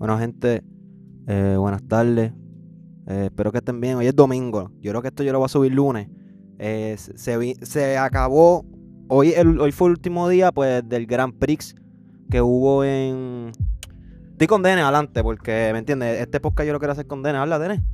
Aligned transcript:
Bueno, 0.00 0.16
gente, 0.18 0.62
eh, 1.26 1.56
buenas 1.58 1.86
tardes. 1.86 2.32
Eh, 3.06 3.24
espero 3.26 3.52
que 3.52 3.58
estén 3.58 3.82
bien. 3.82 3.96
Hoy 3.96 4.06
es 4.06 4.16
domingo. 4.16 4.70
Yo 4.80 4.92
creo 4.92 5.02
que 5.02 5.08
esto 5.08 5.22
yo 5.22 5.30
lo 5.32 5.40
voy 5.40 5.44
a 5.44 5.48
subir 5.50 5.74
lunes. 5.74 6.08
Eh, 6.58 6.94
se, 6.96 7.18
se 7.18 7.36
vi- 7.36 7.56
se 7.60 7.98
acabó. 7.98 8.64
Hoy, 9.08 9.32
el- 9.36 9.60
hoy 9.60 9.72
fue 9.72 9.88
el 9.88 9.92
último 9.92 10.26
día 10.30 10.52
pues, 10.52 10.88
del 10.88 11.04
Grand 11.06 11.34
Prix 11.38 11.74
que 12.30 12.40
hubo 12.40 12.82
en. 12.82 13.52
Estoy 14.30 14.46
con 14.46 14.62
Dene 14.62 14.80
adelante, 14.80 15.22
porque, 15.22 15.68
¿me 15.74 15.80
entiendes? 15.80 16.18
Este 16.18 16.40
podcast 16.40 16.66
yo 16.66 16.72
lo 16.72 16.78
quiero 16.78 16.92
hacer 16.92 17.06
con 17.06 17.22
Dene. 17.22 17.36
Habla, 17.36 17.58
Dene. 17.58 17.84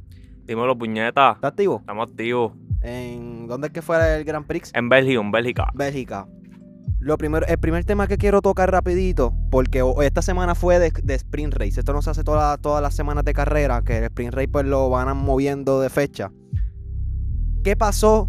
Dímelo, 0.44 0.78
puñeta. 0.78 1.32
¿Estás 1.32 1.50
activo? 1.50 1.78
Estamos 1.80 2.08
activos. 2.08 2.52
¿En 2.82 3.48
dónde 3.48 3.66
es 3.66 3.72
que 3.72 3.82
fue 3.82 3.96
el 4.18 4.22
Grand 4.24 4.46
Prix? 4.46 4.70
En 4.76 4.88
Bélgica, 4.88 5.20
en 5.20 5.32
Bélgica. 5.32 5.66
Bélgica. 5.74 6.28
Lo 7.06 7.16
primero, 7.18 7.46
el 7.46 7.58
primer 7.58 7.84
tema 7.84 8.08
que 8.08 8.18
quiero 8.18 8.42
tocar 8.42 8.68
rapidito, 8.72 9.32
porque 9.52 9.84
esta 10.02 10.22
semana 10.22 10.56
fue 10.56 10.80
de, 10.80 10.90
de 11.04 11.14
sprint 11.14 11.54
race. 11.54 11.78
Esto 11.78 11.92
no 11.92 12.02
se 12.02 12.10
hace 12.10 12.24
toda- 12.24 12.56
todas 12.58 12.82
las 12.82 12.94
semanas 12.96 13.24
de 13.24 13.32
carrera, 13.32 13.82
que 13.84 13.98
el 13.98 14.04
sprint 14.04 14.34
race 14.34 14.48
pues 14.48 14.66
lo 14.66 14.90
van 14.90 15.16
moviendo 15.16 15.80
de 15.80 15.88
fecha. 15.88 16.32
¿Qué 17.62 17.76
pasó 17.76 18.28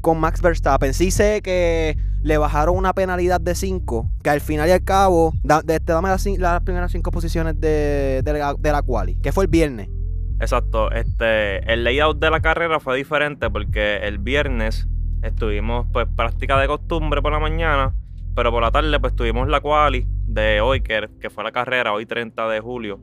con 0.00 0.18
Max 0.18 0.40
Verstappen? 0.40 0.94
Sí 0.94 1.10
sé 1.10 1.42
que 1.42 1.96
le 2.22 2.38
bajaron 2.38 2.74
una 2.74 2.94
penalidad 2.94 3.38
de 3.38 3.54
5, 3.54 4.10
que 4.22 4.30
al 4.30 4.40
final 4.40 4.68
y 4.68 4.72
al 4.72 4.82
cabo, 4.82 5.34
de- 5.42 5.78
te 5.78 5.92
dame 5.92 6.08
las, 6.08 6.24
primeras 6.62 6.90
5 6.90 7.10
posiciones 7.10 7.60
de, 7.60 8.22
de 8.24 8.32
la, 8.32 8.54
de 8.58 8.72
la 8.72 8.80
quali, 8.80 9.16
que 9.16 9.30
fue 9.30 9.44
el 9.44 9.50
viernes. 9.50 9.88
Exacto. 10.40 10.90
Este, 10.90 11.70
el 11.70 11.84
layout 11.84 12.18
de 12.18 12.30
la 12.30 12.40
carrera 12.40 12.80
fue 12.80 12.96
diferente 12.96 13.50
porque 13.50 13.98
el 13.98 14.18
viernes 14.18 14.88
estuvimos 15.22 15.86
pues 15.92 16.06
práctica 16.14 16.58
de 16.58 16.66
costumbre 16.66 17.22
por 17.22 17.32
la 17.32 17.38
mañana, 17.38 17.94
pero 18.34 18.50
por 18.50 18.62
la 18.62 18.70
tarde 18.70 18.98
pues 19.00 19.14
tuvimos 19.14 19.48
la 19.48 19.60
quali 19.60 20.06
de 20.26 20.60
hoy, 20.60 20.80
que, 20.80 21.08
que 21.20 21.30
fue 21.30 21.44
la 21.44 21.52
carrera, 21.52 21.92
hoy 21.92 22.06
30 22.06 22.48
de 22.48 22.60
julio. 22.60 23.00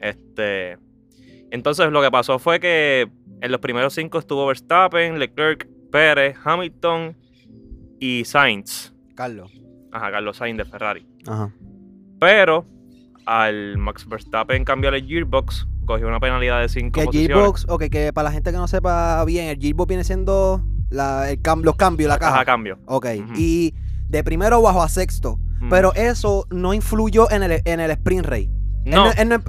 Este, 0.00 0.78
entonces 1.50 1.90
lo 1.90 2.02
que 2.02 2.10
pasó 2.10 2.38
fue 2.38 2.60
que 2.60 3.08
en 3.40 3.52
los 3.52 3.60
primeros 3.60 3.94
cinco 3.94 4.18
estuvo 4.18 4.46
Verstappen, 4.46 5.18
Leclerc, 5.18 5.68
Pérez, 5.90 6.36
Hamilton 6.44 7.16
y 8.00 8.24
Sainz. 8.24 8.92
Carlos. 9.14 9.52
Ajá, 9.92 10.10
Carlos 10.10 10.36
Sainz 10.36 10.58
de 10.58 10.64
Ferrari. 10.64 11.06
Ajá. 11.26 11.52
Pero 12.18 12.66
al 13.26 13.78
Max 13.78 14.06
Verstappen 14.08 14.64
cambiar 14.64 14.94
el 14.94 15.06
gearbox, 15.06 15.66
cogió 15.86 16.08
una 16.08 16.20
penalidad 16.20 16.60
de 16.60 16.68
5 16.68 16.92
Que 16.92 17.00
el 17.00 17.06
posiciones. 17.06 17.36
Gearbox, 17.36 17.66
ok, 17.68 17.84
que 17.90 18.12
para 18.12 18.28
la 18.28 18.32
gente 18.32 18.50
que 18.50 18.56
no 18.56 18.68
sepa 18.68 19.24
bien, 19.24 19.48
el 19.48 19.58
Gearbox 19.58 19.88
viene 19.88 20.04
siendo 20.04 20.62
la- 20.94 21.30
el 21.30 21.42
cam- 21.42 21.62
los 21.62 21.76
cambios, 21.76 22.08
la 22.08 22.18
caja. 22.18 22.34
Ajá, 22.36 22.44
cambio. 22.44 22.78
Ok, 22.86 23.06
y 23.36 23.74
de 24.08 24.24
primero 24.24 24.60
bajo 24.62 24.82
a 24.82 24.88
sexto. 24.88 25.38
Pero 25.70 25.94
eso 25.94 26.46
no 26.50 26.74
influyó 26.74 27.30
en 27.30 27.42
el, 27.42 27.62
en 27.64 27.80
el 27.80 27.90
sprint 27.92 28.26
race. 28.26 28.50
Él 28.84 28.90
no, 28.94 29.10
él 29.12 29.28
no- 29.30 29.42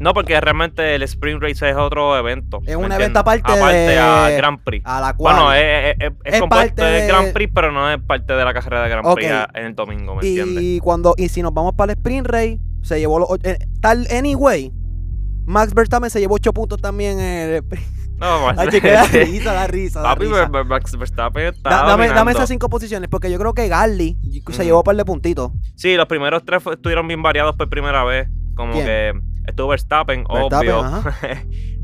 no, 0.00 0.14
porque 0.14 0.40
realmente 0.40 0.94
el 0.94 1.02
Sprint 1.02 1.42
Race 1.42 1.68
es 1.68 1.76
otro 1.76 2.16
evento. 2.16 2.60
Es 2.66 2.68
¿me 2.76 2.76
un 2.86 2.90
evento 2.90 3.18
aparte 3.18 3.52
Aparte 3.52 3.76
de- 3.76 3.98
al 3.98 4.34
Grand 4.34 4.58
Prix. 4.64 4.82
a 4.86 4.98
la 4.98 5.12
cual. 5.12 5.34
Bueno, 5.36 5.52
es, 5.52 5.94
es- 6.00 6.12
es- 6.24 6.42
parte 6.48 6.82
del 6.82 7.02
de- 7.02 7.06
Grand 7.06 7.32
Prix, 7.34 7.52
pero 7.54 7.70
no 7.70 7.88
es 7.92 8.00
parte 8.02 8.32
de 8.32 8.42
la 8.44 8.54
carrera 8.54 8.82
de 8.82 8.88
Grand. 8.88 9.14
Prix 9.14 9.30
a- 9.30 9.48
en 9.54 9.66
el 9.66 9.74
domingo, 9.74 10.14
¿me 10.16 10.26
entiendes? 10.26 10.64
y 10.64 10.80
cuando 10.80 11.14
y 11.18 11.28
si 11.28 11.42
nos 11.42 11.52
vamos 11.52 11.74
para 11.74 11.92
el 11.92 11.98
sprint 11.98 12.26
race, 12.26 12.58
se 12.82 12.98
llevó 12.98 13.18
los 13.18 13.28
eh, 13.44 13.58
tal 13.82 14.06
anyway. 14.10 14.72
Max 15.44 15.74
Verstappen 15.74 16.08
se 16.10 16.18
llevó 16.18 16.36
8 16.36 16.52
puntos 16.54 16.80
también 16.80 17.20
en 17.20 17.50
el 17.50 17.54
sprint. 17.56 17.86
No, 18.20 18.48
Ay, 18.56 18.68
que 18.68 18.80
da 18.90 19.04
risa, 19.06 19.52
da 19.52 19.66
risa, 19.66 20.00
da 20.02 20.14
Papi, 20.14 20.26
risa. 20.26 20.48
Max 20.64 20.96
Verstappen 20.98 21.46
está 21.54 21.70
Da- 21.70 21.82
dame, 21.86 22.08
dame 22.08 22.32
esas 22.32 22.48
cinco 22.48 22.68
posiciones, 22.68 23.08
porque 23.08 23.30
yo 23.30 23.38
creo 23.38 23.54
que 23.54 23.66
Garly 23.68 24.18
se 24.22 24.40
Ujú. 24.52 24.62
llevó 24.62 24.78
un 24.78 24.84
par 24.84 24.96
de 24.96 25.04
puntitos. 25.04 25.52
Sí, 25.76 25.96
los 25.96 26.06
primeros 26.06 26.44
tres 26.44 26.62
estuvieron 26.70 27.08
bien 27.08 27.22
variados 27.22 27.56
por 27.56 27.68
primera 27.70 28.04
vez. 28.04 28.28
Como 28.54 28.72
¿Quién? 28.74 28.84
que 28.84 29.12
estuvo 29.46 29.68
Verstappen, 29.68 30.24
Verstappen, 30.24 30.70
obvio. 30.70 30.80
ajá. 30.84 31.16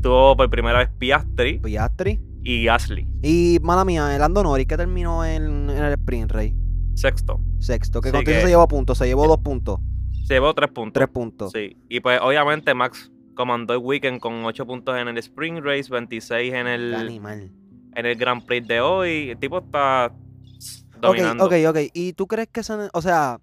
Tuvo 0.01 0.37
por 0.37 0.49
primera 0.49 0.77
vez 0.79 0.89
Piastri 0.99 1.57
Piastri. 1.59 2.21
y 2.43 2.65
Gasly. 2.65 3.07
Y, 3.23 3.57
mala 3.63 3.83
mía, 3.83 4.13
el 4.13 4.19
Lando 4.21 4.43
Norris, 4.43 4.67
que 4.67 4.77
terminó 4.77 5.25
en, 5.25 5.69
en 5.71 5.83
el 5.83 5.93
sprint 5.93 6.31
race. 6.31 6.55
Sexto. 6.93 7.41
Sexto, 7.59 7.99
que 8.01 8.09
Sí, 8.09 8.15
contigo 8.15 8.35
que- 8.37 8.41
se 8.43 8.47
llevó 8.49 8.67
puntos, 8.67 8.97
se 8.99 9.05
llevó 9.07 9.27
dos 9.27 9.39
puntos, 9.39 9.79
Se 10.27 10.35
llevó 10.35 10.53
tres 10.53 10.69
puntos. 10.69 10.93
tres 10.93 11.07
puntos. 11.09 11.51
Sí. 11.51 11.75
Y 11.89 11.99
pues 11.99 12.19
obviamente 12.21 12.73
Max 12.75 13.11
comandó 13.37 13.73
el 13.73 13.79
weekend 13.79 14.19
con 14.19 14.43
8 14.43 14.65
puntos 14.65 14.97
en 14.97 15.07
el 15.07 15.17
Spring 15.19 15.63
Race, 15.63 15.89
26 15.89 16.53
en 16.53 16.67
el, 16.67 16.93
animal. 16.93 17.51
en 17.95 18.05
el 18.05 18.15
Grand 18.17 18.45
Prix 18.45 18.67
de 18.67 18.81
hoy. 18.81 19.29
El 19.29 19.37
tipo 19.37 19.59
está 19.59 20.07
Ok, 20.07 21.01
dominando. 21.01 21.45
ok, 21.45 21.53
ok. 21.69 21.77
¿Y 21.93 22.11
tú 22.13 22.27
crees 22.27 22.49
que 22.49 22.59
eso, 22.59 22.89
o 22.91 23.01
sea, 23.01 23.39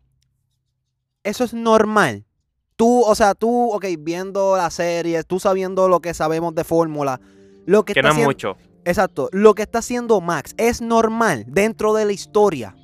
eso 1.23 1.45
es 1.45 1.55
normal? 1.55 2.25
Tú, 2.77 3.03
o 3.03 3.15
sea, 3.15 3.35
tú, 3.35 3.71
ok, 3.71 3.87
viendo 4.01 4.57
la 4.57 4.69
serie, 4.71 5.23
tú 5.25 5.39
sabiendo 5.39 5.89
lo 5.89 6.01
que 6.01 6.13
sabemos 6.13 6.55
de 6.55 6.65
fórmula, 6.65 7.21
lo 7.67 7.85
que, 7.85 7.95
Que 7.95 8.01
está 8.01 8.09
no 8.09 8.13
haciendo- 8.13 8.29
mucho. 8.29 8.57
Exacto, 8.85 9.31
lo 9.33 9.55
que 9.55 9.63
está 9.63 9.79
haciendo 9.79 10.21
Max 10.21 10.55
es 10.59 10.83
normal 10.83 11.45
dentro 11.49 11.95
de 11.95 12.05
la 12.05 12.13
historia. 12.13 12.75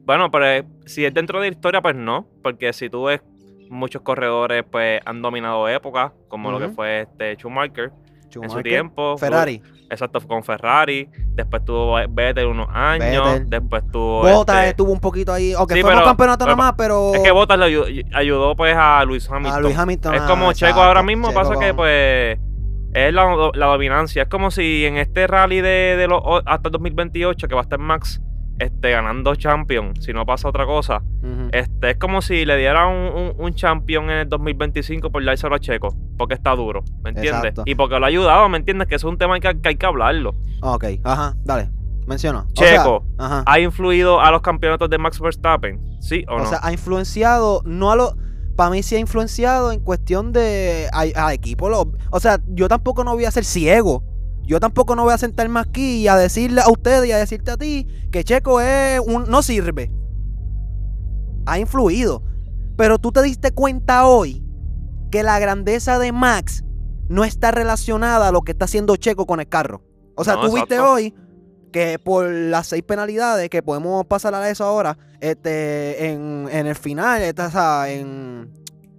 Bueno, 0.00 0.28
pero 0.30 0.46
eh, 0.48 0.66
si 0.86 1.04
es 1.04 1.14
dentro 1.14 1.38
de 1.40 1.48
la 1.50 1.54
historia, 1.54 1.80
pues 1.80 1.94
no. 1.94 2.26
Porque 2.42 2.72
si 2.72 2.90
tú 2.90 3.04
ves, 3.04 3.20
muchos 3.70 4.02
corredores 4.02 4.64
pues 4.70 5.00
han 5.06 5.22
dominado 5.22 5.68
épocas, 5.68 6.12
como 6.28 6.50
lo 6.50 6.58
que 6.58 6.68
fue 6.68 7.02
este 7.02 7.36
Schumacher 7.36 7.92
en 8.34 8.50
su 8.50 8.62
tiempo. 8.62 9.16
Ferrari, 9.16 9.62
Exacto, 9.90 10.20
con 10.20 10.44
Ferrari. 10.44 11.08
Después 11.34 11.64
tuvo 11.64 11.96
Vettel 12.08 12.46
unos 12.46 12.68
años. 12.72 13.24
Vettel. 13.32 13.50
Después 13.50 13.82
tuvo. 13.90 14.22
Bottas 14.22 14.56
este, 14.58 14.68
estuvo 14.70 14.92
un 14.92 15.00
poquito 15.00 15.32
ahí, 15.32 15.52
ok, 15.54 15.72
Sí, 15.72 15.82
fue 15.82 15.96
un 15.96 16.04
campeonato 16.04 16.44
pero- 16.44 16.56
nada 16.56 16.68
más, 16.68 16.74
pero 16.78 17.14
Es 17.14 17.22
que 17.22 17.30
Bottas 17.32 17.58
le 17.58 17.64
ayudó, 17.64 17.86
ayudó, 18.12 18.54
pues 18.54 18.76
a 18.76 19.04
Luis 19.04 19.28
Hamilton. 19.28 19.58
a 19.58 19.60
Luis 19.60 19.76
Hamilton. 19.76 20.14
Es 20.14 20.20
ah, 20.22 20.26
como 20.28 20.52
Checo 20.52 20.66
exacto, 20.68 20.82
ahora 20.82 21.02
mismo, 21.02 21.28
Checo 21.28 21.40
pasa 21.40 21.54
que 21.58 21.68
con- 21.68 21.76
pues 21.76 22.38
es 22.92 23.12
la, 23.12 23.50
la 23.54 23.66
dominancia. 23.66 24.22
Es 24.22 24.28
como 24.28 24.50
si 24.52 24.84
en 24.84 24.96
este 24.96 25.26
rally 25.26 25.60
de, 25.60 25.96
de 25.96 26.06
los 26.06 26.22
hasta 26.46 26.68
el 26.68 26.72
2028, 26.72 27.48
que 27.48 27.54
va 27.54 27.60
a 27.60 27.64
estar 27.64 27.78
Max 27.80 28.20
este, 28.60 28.90
ganando 28.90 29.34
champion, 29.34 29.94
si 30.00 30.12
no 30.12 30.24
pasa 30.24 30.48
otra 30.48 30.66
cosa, 30.66 31.02
este, 31.52 31.90
es 31.90 31.96
como 31.96 32.22
si 32.22 32.44
le 32.44 32.56
dieran 32.56 32.88
un, 32.88 33.12
un, 33.16 33.32
un 33.38 33.54
champion 33.54 34.04
en 34.10 34.18
el 34.18 34.28
2025 34.28 35.10
por 35.10 35.24
dárselo 35.24 35.54
a 35.54 35.58
Checo, 35.58 35.94
porque 36.16 36.34
está 36.34 36.54
duro, 36.54 36.82
¿me 37.02 37.10
entiendes? 37.10 37.34
Exacto. 37.44 37.62
Y 37.66 37.74
porque 37.74 37.98
lo 37.98 38.04
ha 38.04 38.08
ayudado, 38.08 38.48
¿me 38.48 38.58
entiendes? 38.58 38.86
Que 38.86 38.94
es 38.94 39.04
un 39.04 39.18
tema 39.18 39.40
que, 39.40 39.60
que 39.60 39.68
hay 39.70 39.76
que 39.76 39.86
hablarlo. 39.86 40.34
Ok, 40.62 40.84
ajá, 41.02 41.34
dale, 41.44 41.70
menciona. 42.06 42.40
O 42.40 42.46
sea, 42.54 42.76
Checo, 42.78 43.04
ajá. 43.18 43.42
¿ha 43.46 43.58
influido 43.60 44.20
a 44.20 44.30
los 44.30 44.42
campeonatos 44.42 44.88
de 44.90 44.98
Max 44.98 45.18
Verstappen? 45.20 45.80
¿Sí 46.00 46.24
o, 46.28 46.34
O 46.34 46.38
no? 46.38 46.46
sea, 46.46 46.60
ha 46.62 46.72
influenciado, 46.72 47.62
no 47.64 47.90
a 47.90 47.96
lo. 47.96 48.14
Para 48.56 48.70
mí 48.70 48.82
sí 48.82 48.94
ha 48.96 48.98
influenciado 48.98 49.72
en 49.72 49.80
cuestión 49.80 50.32
de. 50.32 50.88
a- 50.92 51.32
equipo. 51.32 51.70
lo- 51.70 51.92
o 52.10 52.20
sea, 52.20 52.38
yo 52.48 52.68
tampoco 52.68 53.04
no 53.04 53.14
voy 53.14 53.24
a 53.24 53.30
ser 53.30 53.44
ciego. 53.44 54.04
Yo 54.42 54.58
tampoco 54.60 54.96
no 54.96 55.04
voy 55.04 55.12
a 55.14 55.18
sentarme 55.18 55.60
aquí 55.60 55.98
y 56.02 56.08
a 56.08 56.16
decirle 56.16 56.60
a 56.60 56.70
ustedes 56.70 57.06
y 57.08 57.12
a 57.12 57.18
decirte 57.18 57.50
a 57.52 57.56
ti 57.56 57.86
que 58.10 58.24
Checo 58.24 58.60
es 58.60 59.00
un. 59.00 59.24
no 59.30 59.42
sirve. 59.42 59.92
Ha 61.46 61.58
influido. 61.58 62.22
Pero 62.76 62.98
tú 62.98 63.12
te 63.12 63.22
diste 63.22 63.52
cuenta 63.52 64.06
hoy 64.06 64.42
que 65.10 65.22
la 65.22 65.38
grandeza 65.38 65.98
de 65.98 66.12
Max 66.12 66.64
no 67.08 67.24
está 67.24 67.50
relacionada 67.50 68.28
a 68.28 68.32
lo 68.32 68.42
que 68.42 68.52
está 68.52 68.64
haciendo 68.66 68.96
Checo 68.96 69.26
con 69.26 69.40
el 69.40 69.48
carro. 69.48 69.82
O 70.16 70.24
sea, 70.24 70.34
No, 70.34 70.42
tú 70.46 70.54
viste 70.54 70.74
exacto. 70.74 70.92
hoy 70.92 71.14
que 71.72 71.98
por 71.98 72.28
las 72.28 72.66
seis 72.66 72.82
penalidades, 72.82 73.48
que 73.48 73.62
podemos 73.62 74.04
pasar 74.06 74.34
a 74.34 74.48
eso 74.50 74.64
ahora, 74.64 74.98
este, 75.20 76.08
en, 76.10 76.48
en 76.50 76.66
el 76.66 76.74
final, 76.74 77.22
esta- 77.22 77.46
o 77.46 77.50
sea, 77.50 77.88
en, 77.90 78.50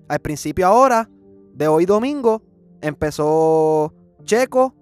al 0.08 0.20
principio 0.20 0.68
ahora, 0.68 1.10
de 1.54 1.68
hoy 1.68 1.86
domingo, 1.86 2.42
empezó 2.82 3.94
Checo. 4.24 4.74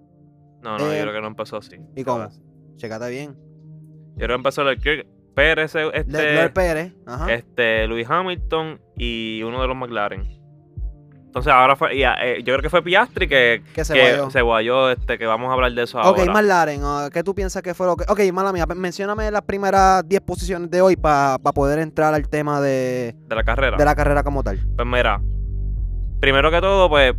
No, 0.61 0.77
no, 0.77 0.91
eh, 0.91 0.97
yo 0.97 1.01
creo 1.03 1.13
que 1.13 1.21
no 1.21 1.27
empezó 1.27 1.57
así. 1.57 1.77
¿Y 1.95 2.03
cómo? 2.03 2.27
Checate 2.77 3.09
bien. 3.09 3.35
Yo 4.15 4.25
creo 4.25 4.29
que 4.29 4.33
empezó 4.35 4.63
Leclerc, 4.63 5.07
Pérez, 5.35 5.73
este, 5.75 6.03
Leclerc 6.11 6.53
Pérez. 6.53 6.93
Ajá. 7.05 7.33
este, 7.33 7.87
Luis 7.87 8.07
Hamilton 8.09 8.81
y 8.97 9.41
uno 9.43 9.61
de 9.61 9.67
los 9.67 9.77
McLaren. 9.77 10.39
Entonces 11.25 11.53
ahora 11.53 11.75
fue, 11.75 11.95
y, 11.95 12.03
eh, 12.03 12.39
yo 12.39 12.53
creo 12.53 12.61
que 12.63 12.71
fue 12.71 12.81
Piastri 12.81 13.27
que, 13.27 13.61
que 13.75 13.85
se 13.85 13.93
que 13.93 13.99
guayó. 14.15 14.31
se 14.31 14.41
guayó, 14.41 14.89
este, 14.89 15.19
que 15.19 15.27
vamos 15.27 15.49
a 15.51 15.53
hablar 15.53 15.71
de 15.73 15.83
eso 15.83 15.99
Ok, 15.99 16.19
ahora. 16.19 16.33
McLaren, 16.33 16.81
ah, 16.83 17.09
¿qué 17.13 17.23
tú 17.23 17.35
piensas 17.35 17.61
que 17.61 17.75
fue 17.75 17.85
lo 17.85 17.95
que.? 17.95 18.03
Ok, 18.09 18.19
mala 18.33 18.51
mía, 18.51 18.65
mencióname 18.65 19.29
las 19.29 19.43
primeras 19.43 20.07
10 20.09 20.21
posiciones 20.21 20.71
de 20.71 20.81
hoy 20.81 20.95
para 20.95 21.37
poder 21.37 21.77
entrar 21.79 22.15
al 22.15 22.27
tema 22.27 22.59
de, 22.61 23.15
de 23.27 23.35
la 23.35 23.43
carrera. 23.43 23.77
de 23.77 23.85
la 23.85 23.93
carrera 23.95 24.23
como 24.23 24.41
tal. 24.43 24.59
Pues 24.75 24.87
mira, 24.87 25.21
primero 26.19 26.49
que 26.49 26.61
todo, 26.61 26.89
pues 26.89 27.13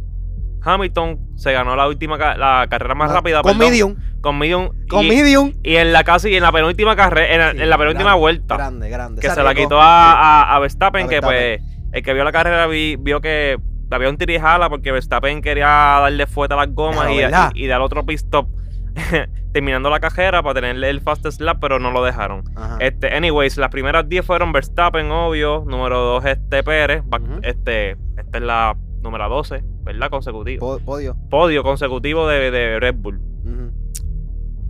Hamilton 0.63 1.19
se 1.37 1.53
ganó 1.53 1.75
la 1.77 1.87
última 1.89 2.17
la 2.17 2.67
carrera 2.69 2.95
más 2.95 3.11
Ah, 3.11 3.15
rápida 3.15 3.43
Con 3.43 3.53
perdón, 3.59 3.71
medium. 3.73 3.97
con 4.21 4.39
medium 4.39 4.69
Con 4.89 5.05
y, 5.05 5.09
medium. 5.09 5.53
y 5.63 5.77
en 5.77 5.93
la 5.93 6.05
casi 6.05 6.35
en 6.37 6.43
la 6.43 6.53
penúltima 6.53 6.95
carrera 6.97 7.33
en, 7.35 7.39
la- 7.41 7.53
Sí, 7.53 7.63
en 7.63 7.71
la 7.71 7.79
penúltima 7.79 8.05
grande, 8.11 8.21
vuelta 8.21 8.57
Grande, 8.57 8.91
grande. 8.91 9.21
que 9.23 9.29
se, 9.29 9.35
Se 9.35 9.43
la 9.43 9.55
quitó 9.55 9.81
a, 9.81 10.13
a- 10.13 10.55
a 10.55 10.59
Verstappen, 10.59 11.07
A 11.07 11.09
que 11.09 11.21
pues 11.23 11.61
el 11.93 12.03
que 12.03 12.13
vio 12.15 12.25
la 12.25 12.33
carrera 12.33 12.67
vi- 12.67 12.97
vio 12.97 13.21
que 13.21 13.59
había 13.91 14.09
un 14.09 14.17
tirijala 14.19 14.69
porque 14.69 14.93
Verstappen 14.93 15.41
quería 15.43 15.67
darle 15.67 16.27
fuerte 16.27 16.55
a 16.55 16.59
las 16.59 16.73
gomas 16.75 17.07
Pero, 17.09 17.31
y, 17.55 17.65
y, 17.65 17.67
dar 17.67 17.81
otro 17.81 18.05
pit 18.07 18.17
stop 18.19 18.49
terminando 19.53 19.91
la 19.91 20.01
cajera 20.01 20.43
para 20.43 20.55
tenerle 20.55 20.91
el 20.91 21.01
fastest 21.01 21.41
lap, 21.41 21.59
pero 21.61 21.79
no 21.79 21.91
lo 21.91 22.05
dejaron. 22.05 22.45
Ajá. 22.57 22.77
Este, 22.81 23.15
anyways, 23.15 23.57
las 23.57 23.71
primeras 23.71 24.09
10 24.09 24.25
fueron 24.25 24.53
Verstappen, 24.53 25.11
obvio. 25.11 25.65
Número 25.67 25.99
2, 26.01 26.25
este 26.27 26.63
Pérez. 26.63 27.03
Este, 27.43 27.93
esta 28.17 28.39
es 28.39 28.43
la 28.43 28.77
número 29.03 29.29
12, 29.29 29.63
¿verdad? 29.83 30.11
Consecutivo. 30.11 30.61
Po- 30.79 30.85
podio. 30.85 31.17
Podio 31.31 31.63
consecutivo 31.63 32.27
de, 32.29 32.51
de 32.51 32.79
Red 32.81 32.97
Bull. 32.97 33.21
Ujú, 33.45 33.73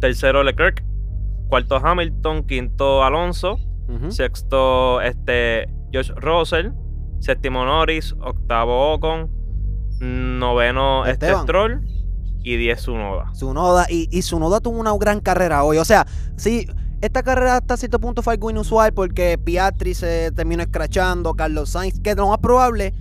Tercero 0.01 0.43
Leclerc, 0.43 0.85
cuarto 1.49 1.77
Hamilton, 1.77 2.45
quinto 2.45 3.03
Alonso, 3.05 3.59
sexto 4.09 5.01
este 5.01 5.69
George 5.93 6.13
Russell, 6.17 6.71
séptimo 7.19 7.65
Norris, 7.65 8.15
octavo 8.21 8.93
Ocon, 8.95 9.29
noveno 10.01 11.05
este 11.07 11.27
Esteban. 11.27 11.43
Stroll 11.43 11.81
y 12.43 12.57
diez 12.57 12.81
Sunoda. 12.81 13.31
Tsunoda, 13.33 13.87
y, 13.91 14.09
y 14.11 14.21
Tsunoda 14.21 14.61
tuvo 14.61 14.79
una 14.79 14.97
gran 14.97 15.21
carrera 15.21 15.65
hoy. 15.65 15.77
O 15.79 15.85
sea, 15.85 16.07
sí, 16.37 16.67
esta 17.03 17.23
carrera 17.23 17.57
hasta 17.57 17.77
cierto 17.77 17.99
punto 17.99 18.23
fue 18.23 18.35
algo 18.35 18.51
inusual 18.51 18.93
porque 18.95 19.37
Piastri 19.43 19.93
se 19.95 20.33
terminó 20.33 20.63
escrachando, 20.63 21.35
Carlos 21.35 21.71
Sainz, 21.71 22.01
que 22.01 22.15
lo 22.15 22.29
más 22.29 22.39
probable, 22.39 22.95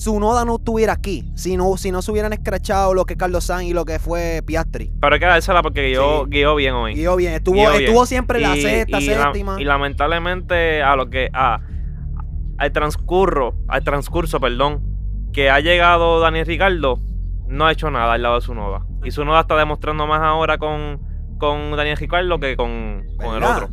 Tsunoda 0.00 0.46
no 0.46 0.56
estuviera 0.56 0.94
aquí. 0.94 1.30
Si 1.34 1.58
no, 1.58 1.76
si 1.76 1.90
no 1.92 2.00
se 2.00 2.10
hubieran 2.10 2.32
escrachado 2.32 2.94
lo 2.94 3.04
que 3.04 3.18
Carlos 3.18 3.44
Sainz 3.44 3.70
y 3.70 3.74
lo 3.74 3.84
que 3.84 3.98
fue 3.98 4.42
Piastri. 4.46 4.90
Pero 4.98 5.12
hay 5.12 5.20
que 5.20 5.26
dársela 5.26 5.60
porque 5.60 5.88
guió, 5.90 6.24
Sí. 6.24 6.30
guió 6.30 6.54
bien 6.54 6.72
hoy. 6.72 6.94
Guió 6.94 7.16
bien, 7.16 7.34
estuvo, 7.34 7.56
Guió 7.56 7.70
bien. 7.72 7.82
estuvo 7.84 8.06
siempre 8.06 8.38
en 8.42 8.48
la 8.48 8.56
Y- 8.56 8.62
sexta, 8.62 8.98
y 8.98 9.06
la- 9.08 9.22
séptima. 9.24 9.60
y 9.60 9.64
lamentablemente 9.64 10.82
a 10.82 10.96
lo 10.96 11.10
que 11.10 11.28
a, 11.34 11.60
al 12.56 12.72
transcurso, 12.72 13.54
al 13.68 13.84
transcurso, 13.84 14.40
perdón, 14.40 14.82
que 15.34 15.50
ha 15.50 15.60
llegado 15.60 16.18
Daniel 16.20 16.46
Ricardo, 16.46 16.98
no 17.46 17.66
ha 17.66 17.72
hecho 17.72 17.90
nada 17.90 18.14
al 18.14 18.22
lado 18.22 18.36
de 18.36 18.40
su 18.40 18.54
Noda. 18.54 18.86
Y 19.04 19.10
su 19.10 19.22
Noda 19.26 19.40
está 19.42 19.54
demostrando 19.58 20.06
más 20.06 20.22
ahora 20.22 20.56
con, 20.56 20.98
con 21.38 21.72
Daniel 21.76 21.98
Ricardo 21.98 22.40
que 22.40 22.56
con, 22.56 23.04
con 23.18 23.36
el 23.36 23.42
otro. 23.44 23.68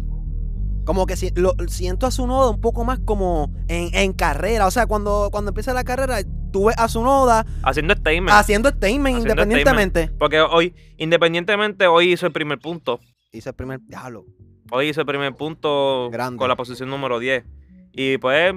Como 0.84 1.06
que 1.06 1.16
si- 1.16 1.32
lo, 1.36 1.54
siento 1.68 2.06
a 2.06 2.10
Tsunoda 2.10 2.50
un 2.50 2.60
poco 2.60 2.84
más 2.84 3.00
como 3.00 3.54
en, 3.68 3.94
en 3.94 4.14
carrera. 4.14 4.68
O 4.68 4.72
sea, 4.72 4.86
cuando, 4.88 5.30
cuando 5.32 5.50
empieza 5.50 5.74
la 5.74 5.84
carrera, 5.84 6.18
tú 6.52 6.66
ves 6.66 6.76
a 6.78 6.88
Tsunoda 6.88 7.46
Haciendo 7.64 7.94
statement. 7.94 8.30
haciendo 8.32 8.70
statement 8.70 9.18
Haciendo 9.18 9.32
independientemente. 9.44 10.12
Porque 10.18 10.40
hoy, 10.42 10.74
independientemente, 10.98 11.88
hoy 11.88 12.14
hizo 12.14 12.26
el 12.26 12.32
primer 12.32 12.60
punto. 12.60 13.00
Hizo 13.32 13.50
el 13.50 13.56
primer 13.56 13.80
diablo. 13.86 14.26
Hoy 14.72 14.90
hizo 14.90 15.02
el 15.02 15.08
primer 15.08 15.34
punto 15.36 16.10
Grande. 16.12 16.38
con 16.38 16.48
la 16.50 16.56
posición 16.56 16.90
número 16.90 17.20
10. 17.20 17.44
Y 17.94 18.18
pues, 18.18 18.54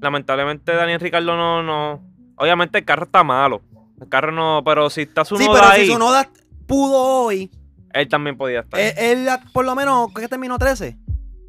lamentablemente, 0.00 0.72
Daniel 0.74 1.00
Ricardo 1.00 1.36
no, 1.36 1.62
no. 1.62 2.02
Obviamente 2.36 2.78
el 2.78 2.84
carro 2.84 3.04
está 3.04 3.22
malo. 3.24 3.62
El 4.00 4.08
carro 4.08 4.32
no. 4.32 4.62
Pero 4.64 4.88
si 4.90 5.02
está 5.02 5.24
su 5.24 5.36
Sí, 5.36 5.46
noda 5.46 5.60
pero 5.60 5.72
ahí, 5.72 5.82
si 5.84 5.90
Tsunoda 5.90 6.30
pudo 6.66 7.24
hoy, 7.24 7.50
él 7.92 8.08
también 8.08 8.36
podía 8.36 8.60
estar. 8.60 8.78
él, 8.80 8.92
él 8.96 9.28
por 9.52 9.64
lo 9.64 9.74
menos, 9.74 10.08
¿qué 10.14 10.28
terminó 10.28 10.56
13? 10.58 10.96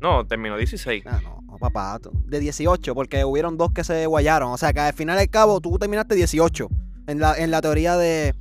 No, 0.01 0.25
terminó 0.25 0.57
16. 0.57 1.03
Ah, 1.05 1.19
no, 1.23 1.40
no, 1.51 1.57
papá, 1.57 1.99
de 2.27 2.39
18, 2.39 2.95
porque 2.95 3.25
hubieron 3.25 3.57
dos 3.57 3.73
que 3.73 3.83
se 3.83 4.05
guayaron. 4.05 4.53
O 4.53 4.57
sea, 4.57 4.71
que 4.71 4.79
al 4.79 4.93
final 4.93 5.17
y 5.17 5.23
al 5.23 5.29
cabo 5.29 5.59
tú 5.59 5.77
terminaste 5.77 6.15
18. 6.15 6.69
En 7.07 7.19
la, 7.19 7.35
en 7.35 7.51
la 7.51 7.59
teoría 7.59 7.97
de. 7.97 8.33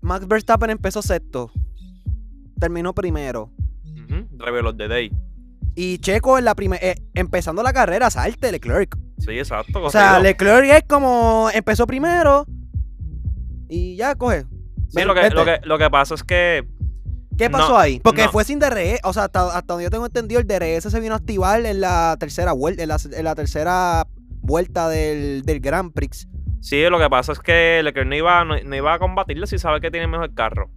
Max 0.00 0.26
Verstappen 0.26 0.70
empezó 0.70 1.02
sexto. 1.02 1.52
Terminó 2.58 2.92
primero. 2.94 3.52
Reveló 4.38 4.72
de 4.72 4.88
Day. 4.88 5.12
Y 5.76 5.98
Checo 5.98 6.38
en 6.38 6.46
la 6.46 6.56
primera. 6.56 6.82
empezando 7.14 7.62
la 7.62 7.72
carrera, 7.72 8.10
salte 8.10 8.50
Leclerc. 8.50 8.98
Sí, 9.18 9.38
exacto. 9.38 9.80
O 9.80 9.90
sea. 9.90 10.18
Leclerc 10.18 10.64
es 10.64 10.82
como. 10.88 11.48
Empezó 11.54 11.86
primero. 11.86 12.44
Y 13.68 13.94
ya 13.94 14.16
coge. 14.16 14.46
Sí, 14.88 14.96
Ven, 14.96 15.06
lo 15.06 15.14
que, 15.14 15.30
lo, 15.30 15.44
que, 15.44 15.60
lo 15.62 15.78
que 15.78 15.90
pasa 15.90 16.16
es 16.16 16.24
que. 16.24 16.66
¿Qué 17.38 17.48
no, 17.48 17.56
pasó 17.58 17.78
ahí? 17.78 18.00
Porque 18.00 18.24
no. 18.24 18.30
fue 18.32 18.44
sin 18.44 18.58
DRS. 18.58 19.00
O 19.04 19.12
sea, 19.12 19.24
hasta, 19.24 19.46
hasta 19.56 19.72
donde 19.72 19.84
yo 19.84 19.90
tengo 19.90 20.04
entendido, 20.06 20.40
el 20.40 20.46
DRS 20.46 20.90
se 20.90 21.00
vino 21.00 21.14
a 21.14 21.18
activar 21.18 21.64
en 21.64 21.80
la 21.80 22.16
tercera 22.20 22.52
vuelta. 22.52 22.82
En 22.82 22.88
la, 22.90 22.96
en 23.12 23.24
la 23.24 23.34
tercera 23.34 24.06
vuelta 24.40 24.88
del, 24.88 25.42
del 25.42 25.60
Grand 25.60 25.92
Prix. 25.92 26.28
Sí, 26.60 26.82
lo 26.90 26.98
que 26.98 27.08
pasa 27.08 27.32
es 27.32 27.38
que 27.38 27.80
Leclerc 27.84 28.08
no 28.08 28.16
iba, 28.16 28.44
no, 28.44 28.56
no 28.62 28.76
iba 28.76 28.92
a 28.92 28.98
combatirle 28.98 29.46
si 29.46 29.58
sabe 29.58 29.80
que 29.80 29.90
tiene 29.90 30.06
mejor 30.08 30.34
carro. 30.34 30.70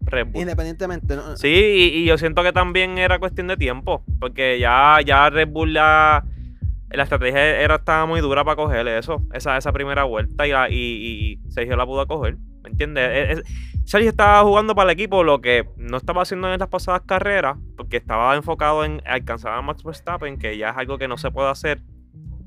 Red 0.00 0.26
Bull. 0.28 0.40
Independientemente. 0.42 1.16
¿no? 1.16 1.36
Sí, 1.36 1.48
y, 1.48 1.98
y 1.98 2.04
yo 2.06 2.18
siento 2.18 2.42
que 2.42 2.52
también 2.52 2.98
era 2.98 3.18
cuestión 3.18 3.46
de 3.46 3.56
tiempo. 3.56 4.02
Porque 4.20 4.58
ya, 4.58 4.98
ya 5.04 5.28
Red 5.30 5.48
Bull 5.48 5.74
la, 5.74 6.24
la 6.90 7.02
estrategia 7.02 7.60
era, 7.60 7.76
estaba 7.76 8.06
muy 8.06 8.20
dura 8.20 8.44
para 8.44 8.56
cogerle 8.56 8.98
eso. 8.98 9.22
Esa, 9.32 9.56
esa 9.56 9.72
primera 9.72 10.04
vuelta 10.04 10.46
y, 10.46 10.52
la- 10.52 10.70
y, 10.70 10.74
y 11.44 11.50
Sergio 11.50 11.76
la 11.76 11.84
pudo 11.86 12.06
coger. 12.06 12.36
¿Me 12.62 12.70
entiendes? 12.70 13.10
Es- 13.30 13.38
es- 13.38 13.73
Sergio 13.84 14.10
estaba 14.10 14.42
jugando 14.42 14.74
para 14.74 14.90
el 14.90 14.94
equipo 14.98 15.22
lo 15.24 15.40
que 15.40 15.68
no 15.76 15.96
estaba 15.96 16.22
haciendo 16.22 16.52
en 16.52 16.58
las 16.58 16.68
pasadas 16.68 17.02
carreras. 17.06 17.56
Porque 17.76 17.98
estaba 17.98 18.34
enfocado 18.34 18.84
en 18.84 19.02
alcanzar 19.06 19.52
a 19.52 19.62
Max 19.62 19.82
Verstappen, 19.84 20.38
que 20.38 20.56
ya 20.56 20.70
es 20.70 20.76
algo 20.76 20.96
que 20.98 21.06
no 21.08 21.16
se 21.18 21.30
puede 21.30 21.48
hacer. 21.50 21.82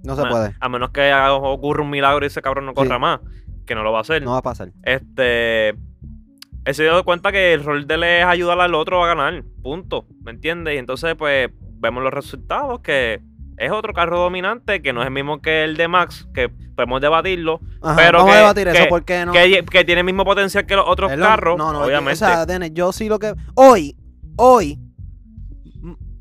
No 0.03 0.15
se 0.15 0.21
a- 0.23 0.29
puede. 0.29 0.55
A 0.59 0.69
menos 0.69 0.89
que 0.91 1.13
ocurra 1.31 1.83
un 1.83 1.89
milagro 1.89 2.25
y 2.25 2.27
ese 2.27 2.41
cabrón 2.41 2.65
no 2.65 2.73
corra 2.73 2.95
Sí. 2.95 3.01
más. 3.01 3.19
Que 3.65 3.75
no 3.75 3.83
lo 3.83 3.91
va 3.91 3.99
a 3.99 4.01
hacer. 4.01 4.23
No 4.23 4.31
va 4.31 4.37
a 4.37 4.41
pasar. 4.41 4.71
Este. 4.83 5.69
Él 5.69 6.73
se 6.73 6.83
dio 6.83 7.03
cuenta 7.05 7.31
que 7.31 7.53
el 7.53 7.63
rol 7.63 7.87
de 7.87 7.93
él 7.95 8.03
es 8.03 8.25
ayudar 8.25 8.59
al 8.59 8.75
otro 8.75 9.03
a 9.03 9.07
ganar. 9.07 9.43
Punto. 9.61 10.05
¿Me 10.23 10.31
entiendes? 10.31 10.75
Y 10.75 10.77
entonces, 10.77 11.15
pues, 11.15 11.49
vemos 11.79 12.03
los 12.03 12.13
resultados 12.13 12.79
que 12.81 13.21
es 13.57 13.71
otro 13.71 13.93
carro 13.93 14.19
dominante, 14.19 14.81
que 14.81 14.93
no 14.93 15.01
es 15.01 15.07
el 15.07 15.13
mismo 15.13 15.41
que 15.41 15.63
el 15.63 15.75
de 15.77 15.87
Max, 15.87 16.27
que 16.33 16.49
podemos 16.49 17.01
debatirlo, 17.01 17.59
Ajá, 17.81 17.95
Pero 17.95 18.17
vamos 18.19 18.31
que- 18.31 18.37
a 18.37 18.41
debatir 18.41 18.67
eso 18.69 18.83
que- 18.83 18.89
porque 18.89 19.25
no. 19.25 19.31
que, 19.31 19.65
que 19.69 19.83
tiene 19.85 20.01
el 20.01 20.05
mismo 20.05 20.23
potencial 20.25 20.65
que 20.65 20.75
los 20.75 20.85
otros 20.87 21.11
carros, 21.11 21.57
no, 21.57 21.73
no, 21.73 21.81
obviamente. 21.81 22.13
O 22.13 22.27
sea, 22.27 22.45
Dennis, 22.45 22.71
yo 22.73 22.91
sí 22.91 23.09
lo 23.09 23.17
que. 23.19 23.33
Hoy, 23.55 23.95
hoy, 24.35 24.79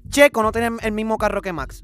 Checo 0.09 0.43
no 0.43 0.53
tiene 0.53 0.77
el 0.83 0.93
mismo 0.93 1.19
carro 1.19 1.43
que 1.43 1.53
Max. 1.53 1.83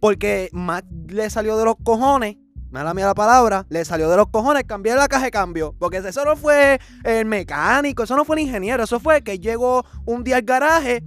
Porque 0.00 0.48
Max 0.52 0.86
le 1.08 1.28
salió 1.30 1.56
de 1.56 1.64
los 1.64 1.76
cojones. 1.82 2.36
Mala 2.70 2.92
mía 2.92 3.06
la 3.06 3.14
palabra, 3.14 3.66
le 3.68 3.84
salió 3.84 4.10
de 4.10 4.16
los 4.16 4.26
cojones 4.28 4.64
cambiar 4.64 4.98
la 4.98 5.06
caja 5.06 5.26
de 5.26 5.30
cambio. 5.30 5.74
Porque 5.78 5.98
eso 5.98 6.24
no 6.24 6.36
fue 6.36 6.80
el 7.04 7.24
mecánico, 7.24 8.02
eso 8.02 8.16
no 8.16 8.24
fue 8.24 8.36
el 8.36 8.42
ingeniero, 8.46 8.82
eso 8.82 8.98
fue 8.98 9.22
que 9.22 9.38
llegó 9.38 9.84
un 10.04 10.24
día 10.24 10.36
al 10.36 10.42
garaje. 10.42 11.04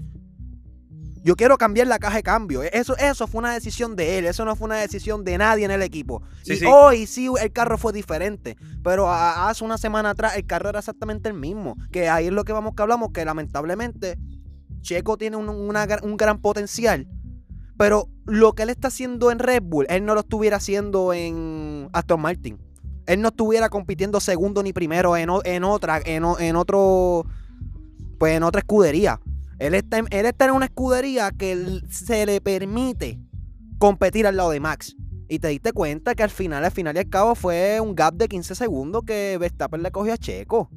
Yo 1.27 1.35
quiero 1.35 1.57
cambiar 1.57 1.87
la 1.87 1.99
caja 1.99 2.15
de 2.15 2.23
cambio. 2.23 2.63
E, 2.63 2.69
Eso, 2.71 2.95
eso 2.95 3.27
fue 3.27 3.39
una 3.39 3.51
decisión 3.53 3.97
de 3.97 4.17
él, 4.17 4.25
eso 4.27 4.45
no 4.45 4.55
fue 4.55 4.63
una 4.67 4.77
decisión 4.77 5.25
de 5.25 5.37
nadie 5.37 5.65
en 5.65 5.71
el 5.71 5.81
equipo. 5.81 6.21
Sí, 6.41 6.53
y 6.53 6.55
sí. 6.55 6.65
hoy 6.65 7.05
sí 7.05 7.27
el 7.41 7.51
carro 7.51 7.77
fue 7.77 7.91
diferente. 7.91 8.55
Pero 8.81 9.09
a- 9.09 9.49
hace 9.49 9.65
una 9.65 9.77
semana 9.77 10.11
atrás 10.11 10.37
el 10.37 10.45
carro 10.45 10.69
era 10.69 10.79
exactamente 10.79 11.27
el 11.27 11.35
mismo. 11.35 11.75
Que 11.91 12.07
ahí 12.07 12.27
es 12.27 12.31
lo 12.31 12.45
que 12.45 12.53
vamos 12.53 12.75
que 12.75 12.81
hablamos, 12.81 13.09
que 13.11 13.25
lamentablemente 13.25 14.17
Checo 14.79 15.17
tiene 15.17 15.35
un, 15.35 15.49
una 15.49 15.85
gra- 15.85 16.01
un 16.01 16.15
gran 16.15 16.39
potencial. 16.39 17.09
Pero 17.77 18.07
lo 18.23 18.53
que 18.53 18.63
él 18.63 18.69
está 18.69 18.87
haciendo 18.87 19.29
en 19.29 19.39
Red 19.39 19.63
Bull, 19.63 19.85
él 19.89 20.05
no 20.05 20.13
lo 20.13 20.21
estuviera 20.21 20.55
haciendo 20.57 21.11
en 21.11 21.89
Aston 21.91 22.21
Martin. 22.21 22.57
Él 23.05 23.19
no 23.21 23.27
estuviera 23.27 23.67
compitiendo 23.67 24.21
segundo 24.21 24.63
ni 24.63 24.71
primero 24.71 25.17
en, 25.17 25.29
otra, 25.65 25.99
en 26.05 26.23
otro, 26.55 27.25
pues 28.17 28.37
en 28.37 28.43
otra 28.43 28.59
escudería. 28.59 29.19
Él 29.59 29.73
está, 29.73 29.97
en, 29.99 30.05
él 30.11 30.25
está 30.25 30.45
en 30.45 30.51
una 30.51 30.65
escudería 30.65 31.31
que 31.31 31.81
se 31.89 32.25
le 32.25 32.41
permite 32.41 33.19
competir 33.79 34.27
al 34.27 34.37
lado 34.37 34.51
de 34.51 34.59
Max. 34.59 34.95
Y 35.29 35.39
te 35.39 35.49
diste 35.49 35.73
cuenta 35.73 36.15
que 36.15 36.23
al 36.23 36.29
final, 36.29 36.63
al 36.63 36.71
final 36.71 36.95
y 36.95 36.99
al 36.99 37.09
cabo 37.09 37.35
fue 37.35 37.79
un 37.81 37.95
gap 37.95 38.13
de 38.13 38.27
15 38.29 38.55
segundos 38.55 39.03
que 39.05 39.37
Verstappen 39.39 39.83
le 39.83 39.91
cogió 39.91 40.13
a 40.13 40.17
Checo. 40.17 40.69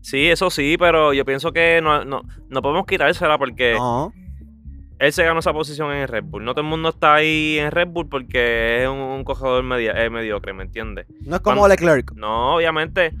Sí, 0.00 0.26
eso 0.28 0.50
sí, 0.50 0.76
pero 0.78 1.12
yo 1.12 1.24
pienso 1.24 1.52
que 1.52 1.80
no, 1.80 2.04
no, 2.04 2.22
no 2.48 2.62
podemos 2.62 2.86
quitársela 2.86 3.38
porque 3.38 3.74
No. 3.74 4.12
él 4.98 5.12
se 5.12 5.22
ganó 5.22 5.38
esa 5.38 5.52
posición 5.52 5.92
en 5.92 5.98
el 5.98 6.08
Red 6.08 6.24
Bull. 6.24 6.44
No 6.44 6.54
todo 6.54 6.62
el 6.64 6.70
mundo 6.70 6.88
está 6.88 7.14
ahí 7.14 7.58
en 7.60 7.70
Red 7.70 7.88
Bull 7.88 8.08
porque 8.08 8.82
es 8.82 8.88
un, 8.88 8.98
un 8.98 9.22
cogedor 9.22 9.62
media- 9.62 9.92
eh, 10.04 10.10
mediocre, 10.10 10.52
¿me 10.54 10.64
entiendes? 10.64 11.06
No 11.20 11.36
es 11.36 11.42
como 11.42 11.58
Cuando- 11.60 11.68
Leclerc. 11.68 12.12
No, 12.16 12.56
obviamente 12.56 13.12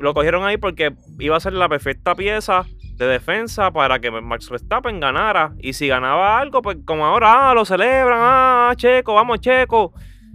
lo 0.00 0.12
cogieron 0.12 0.44
ahí 0.44 0.56
porque 0.56 0.92
iba 1.20 1.36
a 1.36 1.40
ser 1.40 1.52
la 1.52 1.68
perfecta 1.68 2.16
pieza 2.16 2.66
de 2.98 3.06
defensa 3.06 3.70
para 3.70 4.00
que 4.00 4.10
Max 4.10 4.50
Verstappen 4.50 5.00
ganara. 5.00 5.54
Y 5.58 5.72
si 5.72 5.86
ganaba 5.88 6.38
algo, 6.38 6.60
pues 6.60 6.76
como 6.84 7.06
ahora 7.06 7.50
ah, 7.50 7.54
lo 7.54 7.64
celebran, 7.64 8.18
ah, 8.20 8.72
Checo, 8.76 9.14
vamos 9.14 9.40
Checo. 9.40 9.92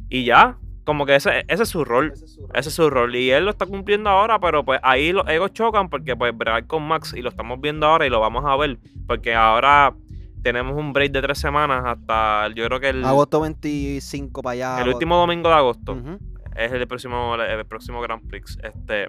Y 0.10 0.24
ya, 0.24 0.58
como 0.86 1.06
que 1.06 1.16
ese, 1.16 1.44
ese 1.48 1.64
es 1.64 1.70
su 1.70 1.84
rol. 1.84 2.14
Ese 2.54 2.70
es 2.70 2.74
su 2.74 2.90
rol. 2.90 3.16
Y 3.16 3.32
él 3.32 3.46
lo 3.46 3.52
está 3.52 3.66
cumpliendo 3.66 4.10
ahora, 4.10 4.40
pero 4.40 4.64
pues 4.64 4.80
ahí 4.82 5.12
los 5.12 5.28
egos 5.28 5.52
chocan 5.54 5.90
porque 5.90 6.16
pues 6.16 6.36
bregar 6.36 6.66
con 6.66 6.84
Max 6.84 7.14
y 7.16 7.22
lo 7.22 7.30
estamos 7.30 7.60
viendo 7.60 7.86
ahora 7.86 8.08
y 8.08 8.10
lo 8.10 8.22
vamos 8.22 8.46
a 8.46 8.56
ver. 8.56 8.80
Porque 9.06 9.36
ahora 9.36 9.94
tenemos 10.42 10.78
un 10.78 10.94
break 10.94 11.12
de 11.12 11.22
tres 11.22 11.38
semanas 11.38 11.84
hasta 11.86 12.48
yo 12.50 12.66
creo 12.66 12.80
que 12.80 12.90
el, 12.90 13.04
Agosto 13.04 13.42
25 13.42 14.42
para 14.42 14.52
allá. 14.54 14.82
el 14.82 14.90
último 14.90 15.16
domingo 15.16 15.48
de 15.48 15.56
agosto 15.56 15.98
es 16.56 16.72
el 16.72 16.86
próximo, 16.86 17.36
el 17.36 17.66
próximo 17.66 18.02
Grand 18.02 18.26
Prix. 18.28 18.58
Este, 18.64 19.08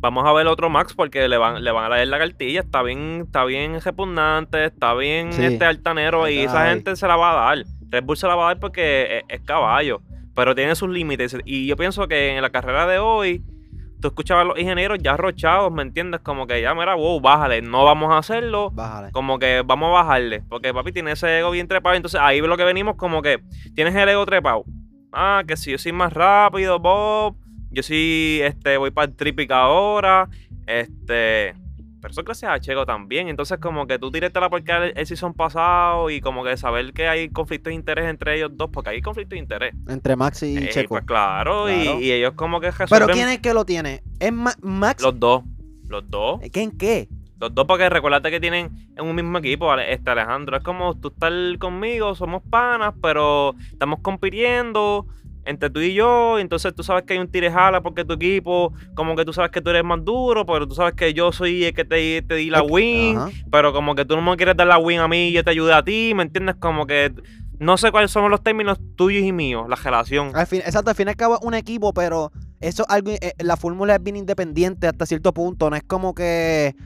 vamos 0.00 0.26
a 0.26 0.32
ver 0.32 0.46
otro 0.46 0.70
Max 0.70 0.94
porque 0.94 1.28
le 1.28 1.36
van, 1.38 1.62
le 1.62 1.70
van 1.70 1.84
a 1.90 1.94
leer 1.96 2.08
la 2.08 2.18
cartilla. 2.18 2.60
Está 2.60 2.82
bien, 2.82 3.22
está 3.26 3.44
bien 3.44 3.80
repugnante, 3.80 4.64
está 4.64 4.94
bien 4.94 5.32
Sí. 5.32 5.44
este 5.44 5.64
altanero 5.64 6.28
y 6.28 6.38
esa 6.40 6.68
gente 6.70 6.96
se 6.96 7.06
la 7.06 7.16
va 7.16 7.30
a 7.32 7.54
dar. 7.56 7.64
Red 7.90 8.04
Bull 8.04 8.16
se 8.16 8.26
la 8.26 8.34
va 8.34 8.44
a 8.44 8.46
dar 8.48 8.60
porque 8.60 9.18
es, 9.18 9.24
es 9.28 9.40
caballo, 9.46 10.00
pero 10.34 10.54
tiene 10.54 10.74
sus 10.74 10.88
límites. 10.88 11.36
Y 11.44 11.66
yo 11.66 11.76
pienso 11.76 12.06
que 12.08 12.36
en 12.36 12.42
la 12.42 12.50
carrera 12.50 12.86
de 12.86 12.98
hoy, 12.98 13.42
tú 14.00 14.08
escuchabas 14.08 14.42
a 14.44 14.48
los 14.48 14.58
ingenieros 14.58 14.98
ya 15.00 15.14
arrochados, 15.14 15.72
¿me 15.72 15.82
entiendes? 15.82 16.20
Como 16.20 16.46
que 16.46 16.60
ya, 16.62 16.74
mira, 16.74 16.94
wow, 16.94 17.20
bájale, 17.20 17.62
no 17.62 17.84
vamos 17.84 18.12
a 18.12 18.18
hacerlo. 18.18 18.70
Bájale. 18.72 19.10
Como 19.12 19.38
que 19.38 19.62
vamos 19.64 19.88
a 19.88 19.92
bajarle, 20.02 20.42
porque 20.48 20.72
papi 20.74 20.92
tiene 20.92 21.12
ese 21.12 21.38
ego 21.40 21.50
bien 21.50 21.66
trepado. 21.66 21.96
Entonces 21.96 22.20
ahí 22.22 22.40
lo 22.40 22.56
que 22.56 22.64
venimos 22.64 22.96
como 22.96 23.22
que 23.22 23.40
tienes 23.74 23.94
el 23.96 24.08
ego 24.08 24.24
trepado. 24.26 24.64
Ah, 25.12 25.42
que 25.48 25.56
si 25.56 25.70
yo 25.72 25.78
soy 25.78 25.92
más 25.92 26.12
rápido, 26.12 26.78
Bob. 26.78 27.34
Yo 27.70 27.82
sí 27.82 28.40
este, 28.42 28.76
voy 28.76 28.90
para 28.90 29.08
el 29.10 29.16
tripic 29.16 29.50
ahora. 29.50 30.28
Este. 30.66 31.54
Pero 32.00 32.12
eso 32.12 32.22
gracias 32.22 32.52
a 32.52 32.60
Checo 32.60 32.86
también. 32.86 33.28
Entonces, 33.28 33.58
como 33.58 33.86
que 33.88 33.98
tú 33.98 34.10
tiraste 34.12 34.38
la 34.38 34.48
porquería 34.48 34.84
el, 34.86 34.92
el 34.96 35.06
season 35.06 35.34
pasado 35.34 36.10
y 36.10 36.20
como 36.20 36.44
que 36.44 36.56
saber 36.56 36.92
que 36.92 37.08
hay 37.08 37.28
conflictos 37.28 37.72
de 37.72 37.74
interés 37.74 38.06
entre 38.08 38.36
ellos 38.36 38.52
dos, 38.54 38.70
porque 38.72 38.90
hay 38.90 39.02
conflictos 39.02 39.34
de 39.36 39.40
interés. 39.40 39.74
Entre 39.88 40.14
Max 40.14 40.44
y 40.44 40.56
Eh, 40.56 40.68
Checo. 40.68 40.90
Pues 40.90 41.04
claro, 41.04 41.68
y- 41.68 41.82
Claro. 41.82 42.00
Y, 42.00 42.12
ellos 42.12 42.32
como 42.34 42.60
que 42.60 42.70
resuelven 42.70 43.06
Pero 43.08 43.12
¿quién 43.12 43.28
es 43.30 43.40
que 43.40 43.52
lo 43.52 43.64
tiene? 43.64 44.02
¿Es 44.20 44.32
Ma- 44.32 44.54
Max? 44.62 45.02
los 45.02 45.18
dos. 45.18 45.42
Los 45.88 46.08
dos. 46.08 46.38
¿Qué 46.52 46.62
en 46.62 46.70
qué? 46.78 47.08
Los 47.40 47.52
dos, 47.54 47.66
porque 47.66 47.88
recuérdate 47.88 48.30
que 48.30 48.38
tienen 48.40 48.70
en 48.96 49.04
un 49.04 49.14
mismo 49.16 49.38
equipo, 49.38 49.72
este 49.76 50.10
Alejandro. 50.10 50.56
Es 50.56 50.62
como 50.62 50.94
tú 50.96 51.08
estás 51.08 51.32
conmigo, 51.58 52.14
somos 52.14 52.42
panas, 52.48 52.94
pero 53.02 53.54
estamos 53.72 53.98
compitiendo 54.02 55.06
entre 55.48 55.70
tú 55.70 55.80
y 55.80 55.94
yo. 55.94 56.38
Entonces 56.38 56.74
tú 56.74 56.82
sabes 56.82 57.04
que 57.04 57.14
hay 57.14 57.18
un 57.18 57.30
tirejala 57.30 57.82
porque 57.82 58.04
tu 58.04 58.14
equipo, 58.14 58.72
como 58.94 59.16
que 59.16 59.24
tú 59.24 59.32
sabes 59.32 59.50
que 59.50 59.60
tú 59.60 59.70
eres 59.70 59.84
más 59.84 60.04
duro, 60.04 60.44
pero 60.46 60.68
tú 60.68 60.74
sabes 60.74 60.94
que 60.94 61.14
yo 61.14 61.32
soy 61.32 61.64
el 61.64 61.74
que 61.74 61.84
te, 61.84 62.22
te 62.22 62.34
di 62.34 62.50
la 62.50 62.62
win. 62.62 63.16
ajá. 63.16 63.30
Pero 63.50 63.72
como 63.72 63.94
que 63.94 64.04
tú 64.04 64.16
no 64.16 64.22
me 64.22 64.36
quieres 64.36 64.56
dar 64.56 64.66
la 64.66 64.78
win 64.78 65.00
a 65.00 65.08
mí 65.08 65.28
y 65.28 65.32
yo 65.32 65.42
te 65.44 65.50
ayudé 65.50 65.72
a 65.72 65.82
ti, 65.82 66.12
¿me 66.14 66.22
entiendes? 66.22 66.56
Como 66.56 66.86
que 66.86 67.12
no 67.58 67.76
sé 67.76 67.90
cuáles 67.90 68.10
son 68.10 68.30
los 68.30 68.42
términos 68.42 68.78
tuyos 68.96 69.24
y 69.24 69.32
míos, 69.32 69.66
la 69.68 69.76
relación. 69.76 70.30
Al 70.34 70.46
fin, 70.46 70.60
exacto, 70.60 70.90
al 70.90 70.96
fin 70.96 71.08
y 71.08 71.10
al 71.10 71.16
cabo 71.16 71.34
es 71.34 71.40
un 71.42 71.54
equipo, 71.54 71.92
pero 71.92 72.30
eso 72.60 72.84
es 72.84 72.88
algo, 72.88 73.10
eh, 73.10 73.32
la 73.38 73.56
fórmula 73.56 73.96
es 73.96 74.02
bien 74.02 74.16
independiente 74.16 74.86
hasta 74.86 75.06
cierto 75.06 75.32
punto. 75.34 75.68
No 75.68 75.76
es 75.76 75.82
como 75.82 76.14
que, 76.14 76.76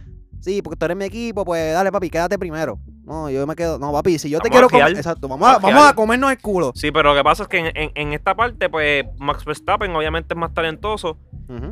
sí, 0.42 0.60
porque 0.60 0.76
tú 0.76 0.84
eres 0.84 0.96
mi 0.96 1.04
equipo, 1.06 1.44
pues 1.44 1.72
dale 1.72 1.90
papi, 1.90 2.10
quédate 2.10 2.38
primero. 2.38 2.78
No, 3.04 3.30
yo 3.30 3.46
me 3.46 3.56
quedo, 3.56 3.78
no 3.78 3.90
papi, 3.92 4.18
si 4.18 4.28
yo 4.30 4.38
te 4.40 4.48
Vamos 4.50 4.68
quiero 4.70 4.84
comer, 4.84 4.96
exacto, 4.96 5.26
vamos 5.28 5.48
a, 5.48 5.58
Vamos 5.58 5.84
a 5.88 5.94
comernos 5.94 6.30
el 6.30 6.38
culo. 6.38 6.72
Sí, 6.74 6.92
pero 6.92 7.10
lo 7.10 7.16
que 7.16 7.24
pasa 7.24 7.44
es 7.44 7.48
que 7.48 7.58
en, 7.58 7.66
en- 7.74 7.90
en 7.94 8.12
esta 8.12 8.34
parte, 8.34 8.68
pues 8.68 9.04
Max 9.18 9.44
Verstappen 9.44 9.94
obviamente 9.96 10.34
es 10.34 10.38
más 10.38 10.52
talentoso, 10.52 11.18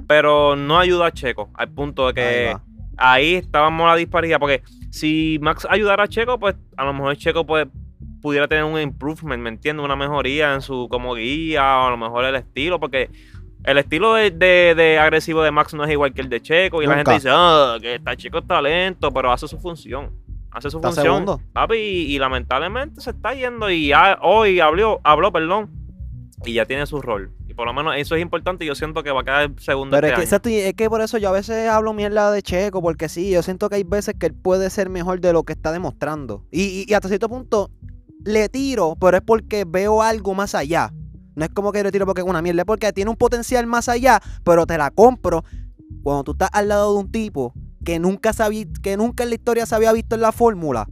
pero 0.06 0.56
no 0.56 0.78
ayuda 0.78 1.06
a 1.06 1.10
Checo, 1.12 1.50
al 1.54 1.68
punto 1.68 2.06
de 2.08 2.14
que 2.14 2.56
ahí 2.96 3.34
estábamos 3.34 3.86
la 3.86 3.96
disparidad, 3.96 4.38
porque 4.38 4.62
si 4.90 5.38
Max 5.40 5.66
ayudara 5.70 6.04
a 6.04 6.08
Checo, 6.08 6.38
pues 6.38 6.56
a 6.76 6.84
lo 6.84 6.92
mejor 6.92 7.16
Checo 7.16 7.46
pues, 7.46 7.66
pudiera 8.20 8.46
tener 8.48 8.64
un 8.64 8.78
improvement, 8.78 9.42
¿me 9.42 9.48
entiendes? 9.48 9.82
Una 9.84 9.96
mejoría 9.96 10.52
en 10.52 10.60
su 10.60 10.88
como 10.90 11.14
guía, 11.14 11.78
o 11.78 11.86
a 11.86 11.90
lo 11.90 11.96
mejor 11.96 12.24
el 12.26 12.34
estilo, 12.34 12.78
porque 12.78 13.08
el 13.64 13.78
estilo 13.78 14.14
de, 14.14 14.30
de- 14.30 14.74
de 14.74 14.98
agresivo 14.98 15.42
de 15.42 15.50
Max 15.50 15.74
no 15.74 15.84
es 15.84 15.90
igual 15.90 16.12
que 16.14 16.20
el 16.22 16.28
de 16.28 16.40
Checo, 16.40 16.82
y 16.82 16.86
la 16.86 16.96
gente 16.96 17.12
dice, 17.12 17.28
ah, 17.30 17.76
que 17.80 17.96
está 17.96 18.16
Checo 18.16 18.38
es 18.38 18.46
talento, 18.46 19.10
pero 19.12 19.30
hace 19.32 19.46
su 19.48 19.58
función. 19.58 20.10
Hace 20.52 20.68
su 20.70 20.78
Está 20.78 20.88
función. 20.88 21.04
segundo. 21.06 21.40
Papi, 21.52 21.76
y, 21.76 22.14
y 22.14 22.18
lamentablemente 22.18 23.00
se 23.00 23.10
está 23.10 23.34
yendo 23.34 23.70
y 23.70 23.88
ya 23.88 24.18
hoy 24.22 24.58
habló, 24.60 25.00
habló, 25.04 25.30
perdón, 25.32 25.70
y 26.44 26.54
ya 26.54 26.64
tiene 26.66 26.86
su 26.86 27.00
rol. 27.00 27.30
Y 27.48 27.54
por 27.54 27.66
lo 27.66 27.72
menos 27.72 27.94
eso 27.96 28.14
es 28.16 28.22
importante 28.22 28.64
y 28.64 28.68
yo 28.68 28.74
siento 28.74 29.02
que 29.02 29.10
va 29.12 29.20
a 29.20 29.24
quedar 29.24 29.50
segundo 29.58 29.94
Pero 29.96 30.06
es 30.16 30.32
este 30.32 30.40
que, 30.40 30.48
año. 30.48 30.56
y 30.56 30.68
es 30.68 30.74
que 30.74 30.88
por 30.88 31.00
eso 31.02 31.18
yo 31.18 31.28
a 31.28 31.32
veces 31.32 31.68
hablo 31.68 31.92
mierda 31.92 32.32
de 32.32 32.42
Checo, 32.42 32.80
porque 32.82 33.08
sí, 33.08 33.30
yo 33.30 33.42
siento 33.42 33.68
que 33.68 33.76
hay 33.76 33.84
veces 33.84 34.14
que 34.18 34.26
él 34.26 34.34
puede 34.34 34.70
ser 34.70 34.88
mejor 34.88 35.20
de 35.20 35.32
lo 35.32 35.42
que 35.44 35.52
está 35.52 35.70
demostrando. 35.70 36.44
Y, 36.50 36.62
y- 36.62 36.84
y 36.88 36.94
hasta 36.94 37.08
cierto 37.08 37.28
punto 37.28 37.70
le 38.24 38.48
tiro, 38.48 38.96
pero 39.00 39.18
es 39.18 39.22
porque 39.22 39.64
veo 39.66 40.02
algo 40.02 40.34
más 40.34 40.54
allá. 40.54 40.92
No 41.40 41.46
es 41.46 41.52
como 41.52 41.72
que 41.72 41.82
le 41.82 41.90
tiro 41.90 42.04
porque 42.04 42.20
es 42.20 42.26
una 42.26 42.42
mierda, 42.42 42.66
porque 42.66 42.92
tiene 42.92 43.10
un 43.10 43.16
potencial 43.16 43.66
más 43.66 43.88
allá, 43.88 44.20
pero 44.44 44.66
te 44.66 44.76
la 44.76 44.90
compro 44.90 45.42
cuando 46.02 46.22
tú 46.22 46.32
estás 46.32 46.50
al 46.52 46.68
lado 46.68 46.92
de 46.92 47.00
un 47.00 47.10
tipo 47.10 47.54
que 47.82 47.98
nunca 47.98 48.34
sabí, 48.34 48.66
que 48.82 48.92
en 48.92 49.00
la 49.16 49.34
historia 49.34 49.64
se 49.64 49.74
había 49.74 49.90
visto 49.94 50.16
en 50.16 50.20
la 50.20 50.32
fórmula. 50.32 50.86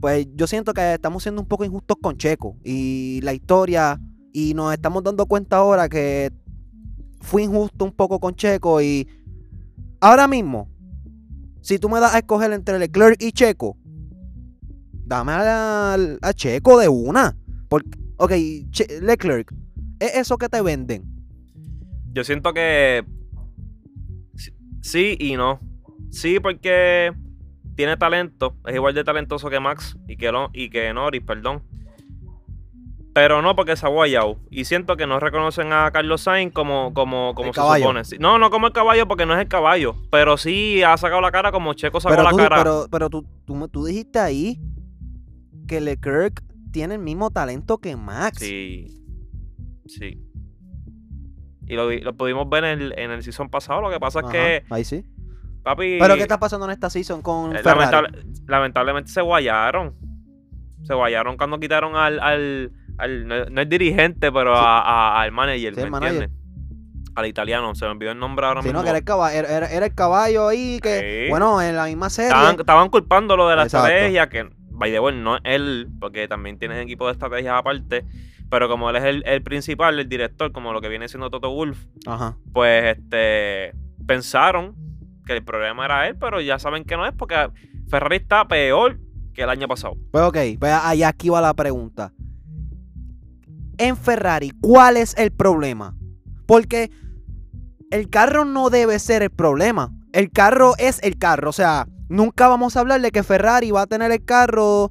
Pues 0.00 0.26
yo 0.34 0.48
siento 0.48 0.74
que 0.74 0.94
estamos 0.94 1.22
siendo 1.22 1.40
un 1.40 1.46
poco 1.46 1.64
injustos 1.64 1.98
con 2.02 2.16
Checo 2.16 2.56
y 2.64 3.20
la 3.22 3.32
historia 3.32 4.00
y 4.32 4.54
nos 4.54 4.74
estamos 4.74 5.04
dando 5.04 5.24
cuenta 5.26 5.58
ahora 5.58 5.88
que 5.88 6.32
fui 7.20 7.44
injusto 7.44 7.84
un 7.84 7.92
poco 7.92 8.18
con 8.18 8.34
Checo 8.34 8.82
y 8.82 9.06
ahora 10.00 10.26
mismo, 10.26 10.68
si 11.60 11.78
tú 11.78 11.88
me 11.88 12.00
das 12.00 12.12
a 12.12 12.18
escoger 12.18 12.52
entre 12.52 12.76
Leclerc 12.80 13.22
y 13.22 13.30
Checo, 13.30 13.76
dame 15.06 15.30
a, 15.30 15.94
a 16.22 16.32
Checo 16.32 16.76
de 16.76 16.88
una. 16.88 17.36
Porque, 17.68 18.07
ok, 18.18 18.32
Leclerc, 19.02 19.52
es 20.00 20.14
eso 20.16 20.36
que 20.38 20.48
te 20.48 20.60
venden. 20.60 21.04
Yo 22.12 22.24
siento 22.24 22.52
que 22.52 23.04
sí- 24.82 25.16
y 25.18 25.36
no. 25.36 25.60
Sí, 26.10 26.40
porque 26.40 27.12
tiene 27.76 27.96
talento, 27.96 28.56
es 28.66 28.74
igual 28.74 28.94
de 28.94 29.04
talentoso 29.04 29.50
que 29.50 29.60
Max 29.60 29.96
y 30.08 30.16
que, 30.16 30.32
Lo- 30.32 30.50
y 30.52 30.70
que 30.70 30.92
Norris, 30.92 31.22
perdón. 31.22 31.62
Pero 33.14 33.42
no 33.42 33.56
porque 33.56 33.76
se 33.76 33.84
ha 33.84 33.88
guayado. 33.88 34.38
Y 34.50 34.64
siento 34.64 34.96
que 34.96 35.06
no 35.06 35.18
reconocen 35.18 35.72
a 35.72 35.90
Carlos 35.90 36.20
Sainz 36.20 36.52
como, 36.52 36.94
como, 36.94 37.34
como 37.34 37.48
El 37.48 37.54
se 37.54 37.60
caballo. 37.60 37.84
supone. 37.86 38.02
No, 38.20 38.38
no 38.38 38.50
como 38.50 38.68
el 38.68 38.72
caballo 38.72 39.08
porque 39.08 39.26
no 39.26 39.34
es 39.34 39.40
el 39.40 39.48
caballo. 39.48 39.96
Pero 40.10 40.36
sí 40.36 40.82
ha 40.84 40.96
sacado 40.96 41.20
la 41.20 41.32
cara 41.32 41.50
como 41.50 41.74
Checo 41.74 42.00
sacó 42.00 42.12
Pero, 42.14 42.22
la 42.24 42.30
tú, 42.30 42.36
cara. 42.36 42.56
pero, 42.58 42.86
pero 42.90 43.10
tú, 43.10 43.26
tú, 43.44 43.68
tú 43.68 43.84
dijiste 43.86 44.20
ahí 44.20 44.60
que 45.66 45.80
Leclerc 45.80 46.44
tiene 46.70 46.94
el 46.94 47.00
mismo 47.00 47.30
talento 47.30 47.78
que 47.78 47.96
Max. 47.96 48.38
Sí. 48.38 48.86
Sí. 49.86 50.22
Y 51.66 51.74
lo, 51.74 51.90
lo 51.90 52.16
pudimos 52.16 52.48
ver 52.48 52.64
en 52.64 52.80
el, 52.80 52.98
en 52.98 53.10
el 53.10 53.22
season 53.22 53.48
pasado. 53.50 53.80
Lo 53.80 53.90
que 53.90 54.00
pasa 54.00 54.20
Ajá, 54.20 54.28
es 54.28 54.32
que, 54.32 54.64
ahí 54.74 54.84
sí. 54.84 55.04
papi. 55.62 55.98
Pero 56.00 56.14
¿qué 56.16 56.22
está 56.22 56.38
pasando 56.38 56.64
en 56.66 56.72
esta 56.72 56.88
season 56.90 57.20
con 57.22 57.54
Eh, 57.54 57.58
Ferrari? 57.62 57.80
lamentable- 57.92 58.24
lamentablemente 58.46 59.10
se 59.10 59.20
guayaron. 59.20 59.94
Se 60.84 60.94
guayaron 60.94 61.36
cuando 61.36 61.58
quitaron 61.60 61.94
al. 61.96 62.20
al, 62.20 62.72
al- 62.98 63.26
no, 63.28 63.44
no 63.46 63.60
es 63.60 63.68
dirigente, 63.68 64.32
pero 64.32 64.54
Sí. 64.54 64.60
a- 64.64 64.80
a- 64.80 65.20
al 65.22 65.32
manager, 65.32 65.74
Sí, 65.74 65.80
¿me 65.80 65.84
el 65.86 65.90
manager. 65.90 66.22
entiendes? 66.22 66.38
Al 67.14 67.26
italiano, 67.26 67.74
se 67.74 67.84
me 67.84 67.90
olvidó 67.90 68.12
el 68.12 68.18
nombre 68.18 68.46
ahora 68.46 68.62
Sí, 68.62 68.68
mismo. 68.68 68.78
no, 68.78 68.84
que 68.84 68.90
era 68.90 68.98
el, 68.98 69.04
caballo, 69.04 69.36
era, 69.38 69.48
era- 69.56 69.66
era 69.70 69.86
el 69.86 69.94
caballo 69.94 70.46
ahí 70.48 70.78
que, 70.80 71.24
Sí. 71.26 71.30
bueno, 71.30 71.60
en 71.60 71.74
la 71.74 71.86
misma 71.86 72.10
serie. 72.10 72.28
estaban, 72.30 72.60
estaban 72.60 72.88
culpándolo 72.90 73.48
de 73.48 73.56
la 73.56 73.64
Exacto. 73.64 73.88
estrategia, 73.88 74.28
que, 74.28 74.48
by 74.78 74.90
the 74.90 75.00
way, 75.00 75.14
no 75.16 75.36
es 75.36 75.42
él, 75.44 75.88
porque 76.00 76.28
también 76.28 76.58
tiene 76.58 76.80
equipo 76.80 77.06
de 77.06 77.12
estrategias 77.12 77.54
aparte. 77.54 78.04
Pero 78.50 78.68
como 78.68 78.88
él 78.88 78.96
es 78.96 79.04
el, 79.04 79.22
el 79.26 79.42
principal, 79.42 79.98
el 79.98 80.08
director, 80.08 80.52
como 80.52 80.72
lo 80.72 80.80
que 80.80 80.88
viene 80.88 81.08
siendo 81.08 81.28
Toto 81.28 81.50
Wolf, 81.50 81.84
Ajá. 82.06 82.36
pues 82.52 82.96
este 82.96 83.74
pensaron 84.06 84.74
que 85.26 85.34
el 85.34 85.44
problema 85.44 85.84
era 85.84 86.08
él, 86.08 86.16
pero 86.18 86.40
ya 86.40 86.58
saben 86.58 86.84
que 86.84 86.96
no 86.96 87.06
es, 87.06 87.12
porque 87.12 87.34
Ferrari 87.88 88.16
está 88.16 88.48
peor 88.48 88.98
que 89.34 89.42
el 89.42 89.50
año 89.50 89.68
pasado. 89.68 89.96
Pues 90.10 90.24
ok, 90.24 90.38
pues 90.58 90.72
ahí 90.72 91.02
aquí 91.02 91.28
va 91.28 91.42
la 91.42 91.52
pregunta. 91.52 92.12
En 93.76 93.96
Ferrari, 93.96 94.50
¿cuál 94.60 94.96
es 94.96 95.16
el 95.18 95.30
problema? 95.30 95.94
Porque 96.46 96.90
el 97.90 98.08
carro 98.08 98.44
no 98.44 98.70
debe 98.70 98.98
ser 98.98 99.22
el 99.22 99.30
problema. 99.30 99.92
El 100.12 100.30
carro 100.30 100.72
es 100.78 101.02
el 101.02 101.18
carro. 101.18 101.50
O 101.50 101.52
sea, 101.52 101.86
nunca 102.08 102.48
vamos 102.48 102.76
a 102.76 102.80
hablar 102.80 103.00
de 103.00 103.10
que 103.10 103.22
Ferrari 103.22 103.70
va 103.70 103.82
a 103.82 103.86
tener 103.86 104.10
el 104.12 104.24
carro 104.24 104.90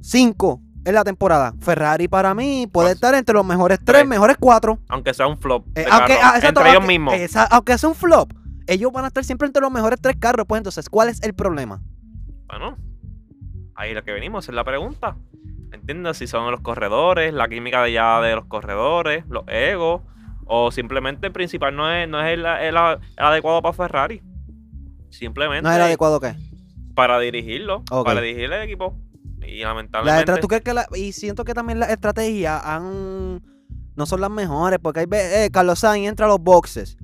5 0.00 0.60
en 0.84 0.94
la 0.94 1.04
temporada. 1.04 1.54
Ferrari 1.60 2.08
para 2.08 2.34
mí 2.34 2.66
puede 2.70 2.88
Pues, 2.88 2.94
estar 2.96 3.14
entre 3.14 3.34
los 3.34 3.44
mejores 3.44 3.78
3, 3.78 4.00
tres. 4.00 4.06
mejores 4.08 4.36
4. 4.38 4.78
Aunque 4.88 5.14
sea 5.14 5.26
un 5.26 5.38
flop. 5.38 5.66
de 5.68 5.86
aunque, 5.90 6.12
ah, 6.14 6.32
exacto, 6.36 6.60
entre 6.60 6.70
ellos 6.70 6.86
mismos. 6.86 7.14
esa- 7.14 7.44
aunque 7.44 7.78
sea 7.78 7.88
un 7.88 7.94
flop, 7.94 8.32
ellos 8.66 8.92
van 8.92 9.04
a 9.04 9.08
estar 9.08 9.24
siempre 9.24 9.46
entre 9.46 9.62
los 9.62 9.70
mejores 9.72 9.98
3 10.00 10.16
carros. 10.18 10.46
Pues 10.46 10.58
entonces, 10.58 10.88
¿cuál 10.90 11.08
es 11.08 11.22
el 11.22 11.34
problema? 11.34 11.80
Bueno, 12.46 12.76
ahí 13.74 13.94
lo 13.94 14.04
que 14.04 14.12
venimos, 14.12 14.48
es 14.48 14.54
la 14.54 14.64
pregunta. 14.64 15.16
¿Entiendes? 15.72 16.18
Si 16.18 16.26
son 16.26 16.50
los 16.50 16.60
corredores, 16.60 17.32
la 17.34 17.48
química 17.48 17.82
de 17.82 17.92
ya 17.92 18.20
de 18.20 18.34
los 18.36 18.44
corredores, 18.44 19.24
los 19.28 19.44
egos, 19.48 20.02
o 20.46 20.70
simplemente 20.70 21.26
el 21.26 21.32
principal 21.32 21.74
no 21.74 21.90
es, 21.90 22.06
no 22.08 22.20
es 22.22 22.32
el, 22.34 22.44
el- 22.46 22.76
el 22.76 23.24
adecuado 23.24 23.60
para 23.62 23.72
Ferrari. 23.72 24.22
Simplemente 25.14 25.62
¿No 25.62 25.74
el 25.74 25.80
adecuado 25.80 26.20
qué? 26.20 26.34
para 26.94 27.18
dirigirlo, 27.18 27.82
para 28.04 28.20
dirigir 28.20 28.52
el 28.52 28.62
equipo. 28.62 28.98
Y 29.46 29.60
La 29.60 29.68
lamentablemente. 29.68 30.20
estra- 30.32 30.40
¿tú 30.40 30.48
crees 30.48 30.62
que 30.62 30.74
la- 30.74 30.86
y 30.94 31.12
siento 31.12 31.44
que 31.44 31.54
también 31.54 31.78
las 31.80 31.90
estrategias 31.90 32.60
han, 32.64 33.42
no 33.96 34.06
son 34.06 34.20
las 34.20 34.30
mejores, 34.30 34.78
porque 34.82 35.00
hay 35.00 35.06
eh, 35.12 35.50
Carlos 35.52 35.78
Sainz 35.80 36.08
entra 36.08 36.26
a 36.26 36.28
los 36.28 36.40
boxes. 36.40 36.96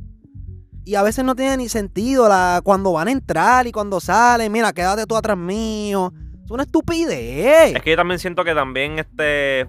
Y 0.84 0.94
a 0.94 1.02
veces 1.02 1.24
no 1.24 1.36
tiene 1.36 1.56
ni 1.58 1.68
sentido 1.68 2.28
la, 2.28 2.60
cuando 2.64 2.92
van 2.92 3.08
a 3.08 3.12
entrar 3.12 3.66
y 3.66 3.72
cuando 3.72 4.00
salen. 4.00 4.50
Mira, 4.50 4.72
quédate 4.72 5.04
tú 5.06 5.14
atrás 5.16 5.36
mío. 5.36 6.12
Es 6.44 6.50
una 6.50 6.62
estupidez. 6.64 7.76
Es 7.76 7.82
que 7.82 7.90
yo 7.90 7.96
también 7.96 8.18
siento 8.18 8.42
que 8.44 8.54
también 8.54 8.98
este 8.98 9.68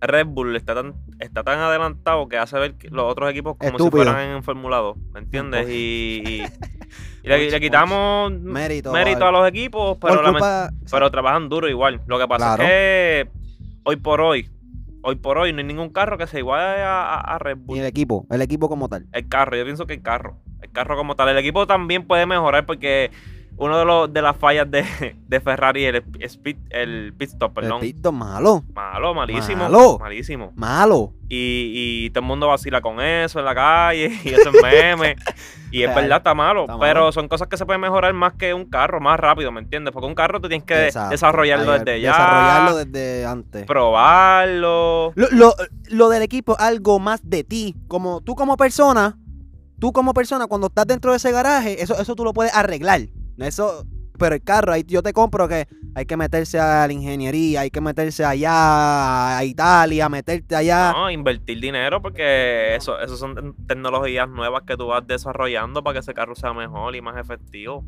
Red 0.00 0.26
Bull 0.28 0.54
está 0.56 0.74
tan, 0.74 0.94
está 1.18 1.42
tan 1.42 1.58
adelantado 1.58 2.28
que 2.28 2.38
hace 2.38 2.56
ver 2.58 2.76
los 2.90 3.10
otros 3.10 3.30
equipos 3.30 3.56
como 3.58 3.70
Estúpido. 3.72 4.04
si 4.04 4.10
fueran 4.10 4.30
en 4.36 4.42
Fórmula 4.44 4.76
2, 4.78 4.96
¿me 5.12 5.20
entiendes? 5.20 5.66
Y- 5.68 6.42
y 7.26 7.50
le, 7.50 7.60
quitamos 7.60 8.32
Mérito, 8.32 8.92
mérito 8.92 9.20
vale. 9.20 9.36
a 9.36 9.40
los 9.40 9.48
equipos, 9.48 9.98
pero, 10.00 10.22
pero 10.90 11.10
trabajan 11.10 11.48
duro 11.48 11.68
igual. 11.68 12.00
Lo 12.06 12.18
que 12.18 12.28
pasa 12.28 12.56
Claro. 12.56 12.62
es 12.62 12.68
que 12.68 13.28
hoy 13.82 13.96
por 13.96 14.20
hoy, 14.20 14.48
hoy 15.02 15.16
por 15.16 15.38
hoy 15.38 15.52
no 15.52 15.58
hay 15.58 15.64
ningún 15.64 15.90
carro 15.90 16.16
que 16.18 16.26
se 16.26 16.38
iguale 16.38 16.82
a, 16.82 17.14
a- 17.20 17.38
Red 17.38 17.56
Ni 17.58 17.64
Bull. 17.64 17.78
el 17.78 17.86
equipo, 17.86 18.26
el 18.30 18.42
equipo 18.42 18.68
como 18.68 18.88
tal. 18.88 19.06
El 19.12 19.28
carro, 19.28 19.56
yo 19.56 19.64
pienso 19.64 19.86
que 19.86 19.94
el 19.94 20.02
carro. 20.02 20.38
El 20.62 20.70
carro 20.70 20.96
como 20.96 21.16
tal. 21.16 21.28
El 21.28 21.38
equipo 21.38 21.66
también 21.66 22.06
puede 22.06 22.26
mejorar 22.26 22.64
porque 22.64 23.10
uno 23.58 23.78
de 23.78 23.84
los 23.84 24.12
de 24.12 24.20
las 24.22 24.36
fallas 24.36 24.70
de, 24.70 24.84
de 25.26 25.40
Ferrari, 25.40 25.84
el, 25.86 26.04
speed, 26.20 26.56
el 26.70 27.14
pit 27.16 27.30
stop, 27.30 27.54
perdón. 27.54 27.82
El 27.82 27.94
pito 27.94 28.12
malo, 28.12 28.62
Malo, 28.74 29.14
malísimo. 29.14 29.64
Malo. 29.64 29.98
Malísimo. 29.98 30.52
malo. 30.56 31.12
Y, 31.28 32.04
y 32.06 32.10
todo 32.10 32.20
el 32.20 32.26
mundo 32.26 32.46
vacila 32.48 32.80
con 32.80 33.00
eso 33.00 33.38
en 33.40 33.44
la 33.46 33.54
calle 33.54 34.12
y 34.24 34.28
eso 34.28 34.50
es 34.50 34.62
meme. 34.62 35.16
y 35.72 35.82
es 35.82 35.92
verdad, 35.94 36.18
está 36.18 36.34
malo. 36.34 36.62
Está 36.62 36.74
malo. 36.74 36.80
pero 36.80 37.12
son 37.12 37.26
cosas 37.28 37.48
que 37.48 37.56
se 37.56 37.66
pueden 37.66 37.80
mejorar 37.80 38.12
más 38.12 38.34
que 38.34 38.54
un 38.54 38.64
carro, 38.66 39.00
más 39.00 39.18
rápido, 39.18 39.50
¿me 39.50 39.60
entiendes? 39.60 39.92
Porque 39.92 40.06
un 40.06 40.14
carro 40.14 40.40
tú 40.40 40.48
tienes 40.48 40.64
que 40.66 40.86
Exacto. 40.86 41.10
desarrollarlo 41.10 41.72
desde 41.72 42.00
ya. 42.00 42.12
Desarrollarlo 42.12 42.76
desde 42.84 43.26
antes. 43.26 43.64
Probarlo. 43.66 45.12
Lo, 45.14 45.28
lo- 45.32 45.54
lo 45.88 46.08
del 46.08 46.22
equipo, 46.22 46.56
algo 46.58 46.98
más 46.98 47.20
de 47.28 47.42
ti. 47.44 47.74
Como 47.88 48.20
tú 48.20 48.34
como 48.34 48.56
persona, 48.56 49.18
tú 49.80 49.92
como 49.92 50.14
persona, 50.14 50.46
cuando 50.46 50.68
estás 50.68 50.86
dentro 50.86 51.10
de 51.12 51.16
ese 51.16 51.32
garaje, 51.32 51.82
eso, 51.82 51.98
eso 52.00 52.14
tú 52.14 52.24
lo 52.24 52.32
puedes 52.32 52.54
arreglar. 52.54 53.00
Eso, 53.38 53.84
pero 54.18 54.34
el 54.34 54.42
carro, 54.42 54.72
ahí 54.72 54.82
yo 54.86 55.02
te 55.02 55.12
compro 55.12 55.46
que 55.48 55.66
hay 55.94 56.06
que 56.06 56.16
meterse 56.16 56.58
a 56.58 56.86
la 56.86 56.92
ingeniería, 56.92 57.60
hay 57.62 57.70
que 57.70 57.80
meterse 57.80 58.24
allá 58.24 59.36
a 59.38 59.44
Italia, 59.44 60.08
meterte 60.08 60.56
allá. 60.56 60.92
No, 60.92 61.10
invertir 61.10 61.60
dinero 61.60 62.00
porque 62.02 62.74
eso, 62.76 62.98
eso 63.00 63.16
son 63.16 63.34
te- 63.34 63.62
tecnologías 63.66 64.28
nuevas 64.28 64.62
que 64.62 64.76
tú 64.76 64.86
vas 64.86 65.06
desarrollando 65.06 65.82
para 65.82 65.94
que 65.94 66.00
ese 66.00 66.14
carro 66.14 66.34
sea 66.34 66.52
mejor 66.54 66.96
y 66.96 67.00
más 67.02 67.16
efectivo. 67.18 67.84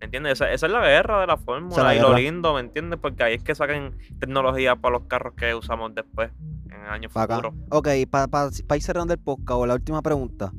¿Me 0.00 0.04
entiendes? 0.04 0.34
Esa, 0.34 0.52
esa 0.52 0.66
es 0.66 0.72
la 0.72 0.80
guerra 0.86 1.20
de 1.20 1.26
la 1.26 1.36
fórmula 1.36 1.82
la 1.82 1.94
y 1.96 1.98
lo 2.00 2.14
lindo, 2.14 2.54
¿me 2.54 2.60
entiendes? 2.60 3.00
Porque 3.02 3.24
ahí 3.24 3.34
es 3.34 3.42
que 3.42 3.54
saquen 3.56 3.96
tecnología 4.20 4.76
para 4.76 4.92
los 4.98 5.06
carros 5.08 5.34
que 5.34 5.52
usamos 5.56 5.92
después, 5.94 6.30
en 6.70 6.82
años 6.86 7.12
Pa' 7.12 7.22
acá. 7.24 7.36
futuros. 7.36 7.54
Ok, 7.70 7.88
para 8.08 8.76
ir 8.76 8.82
cerrando 8.82 9.12
el 9.12 9.18
podcast, 9.18 9.58
o 9.60 9.66
la 9.66 9.74
última 9.74 10.00
pregunta. 10.00 10.52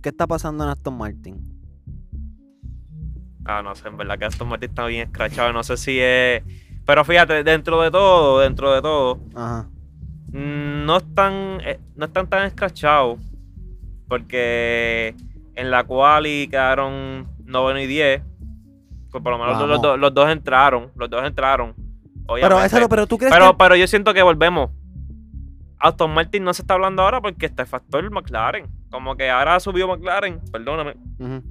¿Qué 0.00 0.10
está 0.10 0.28
pasando 0.28 0.62
en 0.62 0.70
Aston 0.70 0.96
Martin? 0.96 1.57
Ah, 3.48 3.62
no 3.62 3.74
sé, 3.74 3.88
en 3.88 3.96
verdad 3.96 4.18
que 4.18 4.26
Aston 4.26 4.46
Martin 4.46 4.68
está 4.68 4.84
bien 4.86 5.08
escrachado. 5.08 5.52
No 5.54 5.62
sé 5.62 5.78
si 5.78 5.98
es. 5.98 6.42
Pero 6.84 7.02
fíjate, 7.04 7.42
dentro 7.44 7.80
de 7.80 7.90
todo, 7.90 8.40
dentro 8.40 8.72
de 8.74 8.82
todo, 8.82 9.18
Ajá. 9.34 9.66
mm, 10.32 10.84
no 10.84 10.98
están, 10.98 11.58
eh, 11.64 11.80
no 11.96 12.04
están 12.04 12.26
tan 12.28 12.46
escrachados. 12.46 13.18
Porque 14.06 15.14
en 15.54 15.70
la 15.70 15.84
cual 15.84 16.24
quedaron 16.50 17.26
noveno 17.44 17.80
y 17.80 17.86
10. 17.86 18.22
Pues 19.10 19.24
por 19.24 19.32
lo 19.32 19.38
menos 19.38 19.66
los, 19.66 19.80
dos- 19.80 19.98
los 19.98 20.12
dos 20.14 20.30
entraron. 20.30 20.90
Los 20.94 21.08
dos 21.08 21.24
entraron. 21.24 21.74
Pero, 22.26 22.62
eso, 22.62 22.88
pero 22.90 23.06
tú 23.06 23.16
crees 23.16 23.32
pero, 23.32 23.52
que... 23.52 23.56
pero 23.58 23.76
yo 23.76 23.86
siento 23.86 24.12
que 24.12 24.22
volvemos. 24.22 24.70
Aston 25.78 26.12
Martin 26.12 26.44
no 26.44 26.52
se 26.52 26.60
está 26.62 26.74
hablando 26.74 27.02
ahora 27.02 27.22
porque 27.22 27.46
está 27.46 27.62
el 27.62 27.68
factor 27.68 28.10
McLaren. 28.10 28.66
Como 28.90 29.16
que 29.16 29.30
ahora 29.30 29.54
ha 29.54 29.60
subido 29.60 29.88
McLaren, 29.88 30.40
perdóname. 30.52 30.96
Ujú. 31.18 31.42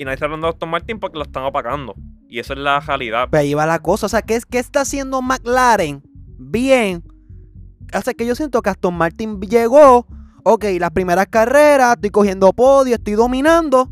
Y 0.00 0.04
nadie 0.06 0.14
está 0.14 0.24
hablando 0.24 0.46
de 0.46 0.54
Aston 0.54 0.70
Martin 0.70 0.98
porque 0.98 1.18
lo 1.18 1.24
están 1.24 1.44
opacando. 1.44 1.94
Y 2.26 2.38
esa 2.38 2.54
es 2.54 2.58
la 2.58 2.80
realidad. 2.80 3.28
Pero 3.30 3.42
ahí 3.42 3.52
va 3.52 3.66
la 3.66 3.80
cosa. 3.80 4.06
O 4.06 4.08
sea, 4.08 4.22
¿qué, 4.22 4.40
qué 4.48 4.58
está 4.58 4.80
haciendo 4.80 5.20
McLaren 5.20 6.02
bien? 6.38 7.04
O 7.94 8.00
sea, 8.00 8.14
que 8.14 8.24
yo 8.24 8.34
siento 8.34 8.62
que 8.62 8.70
Aston 8.70 8.94
Martin 8.94 9.38
llegó. 9.42 10.06
Ok, 10.42 10.64
las 10.78 10.92
primeras 10.92 11.26
carreras, 11.26 11.96
estoy 11.96 12.08
cogiendo 12.08 12.50
podio, 12.54 12.94
estoy 12.94 13.12
dominando. 13.12 13.90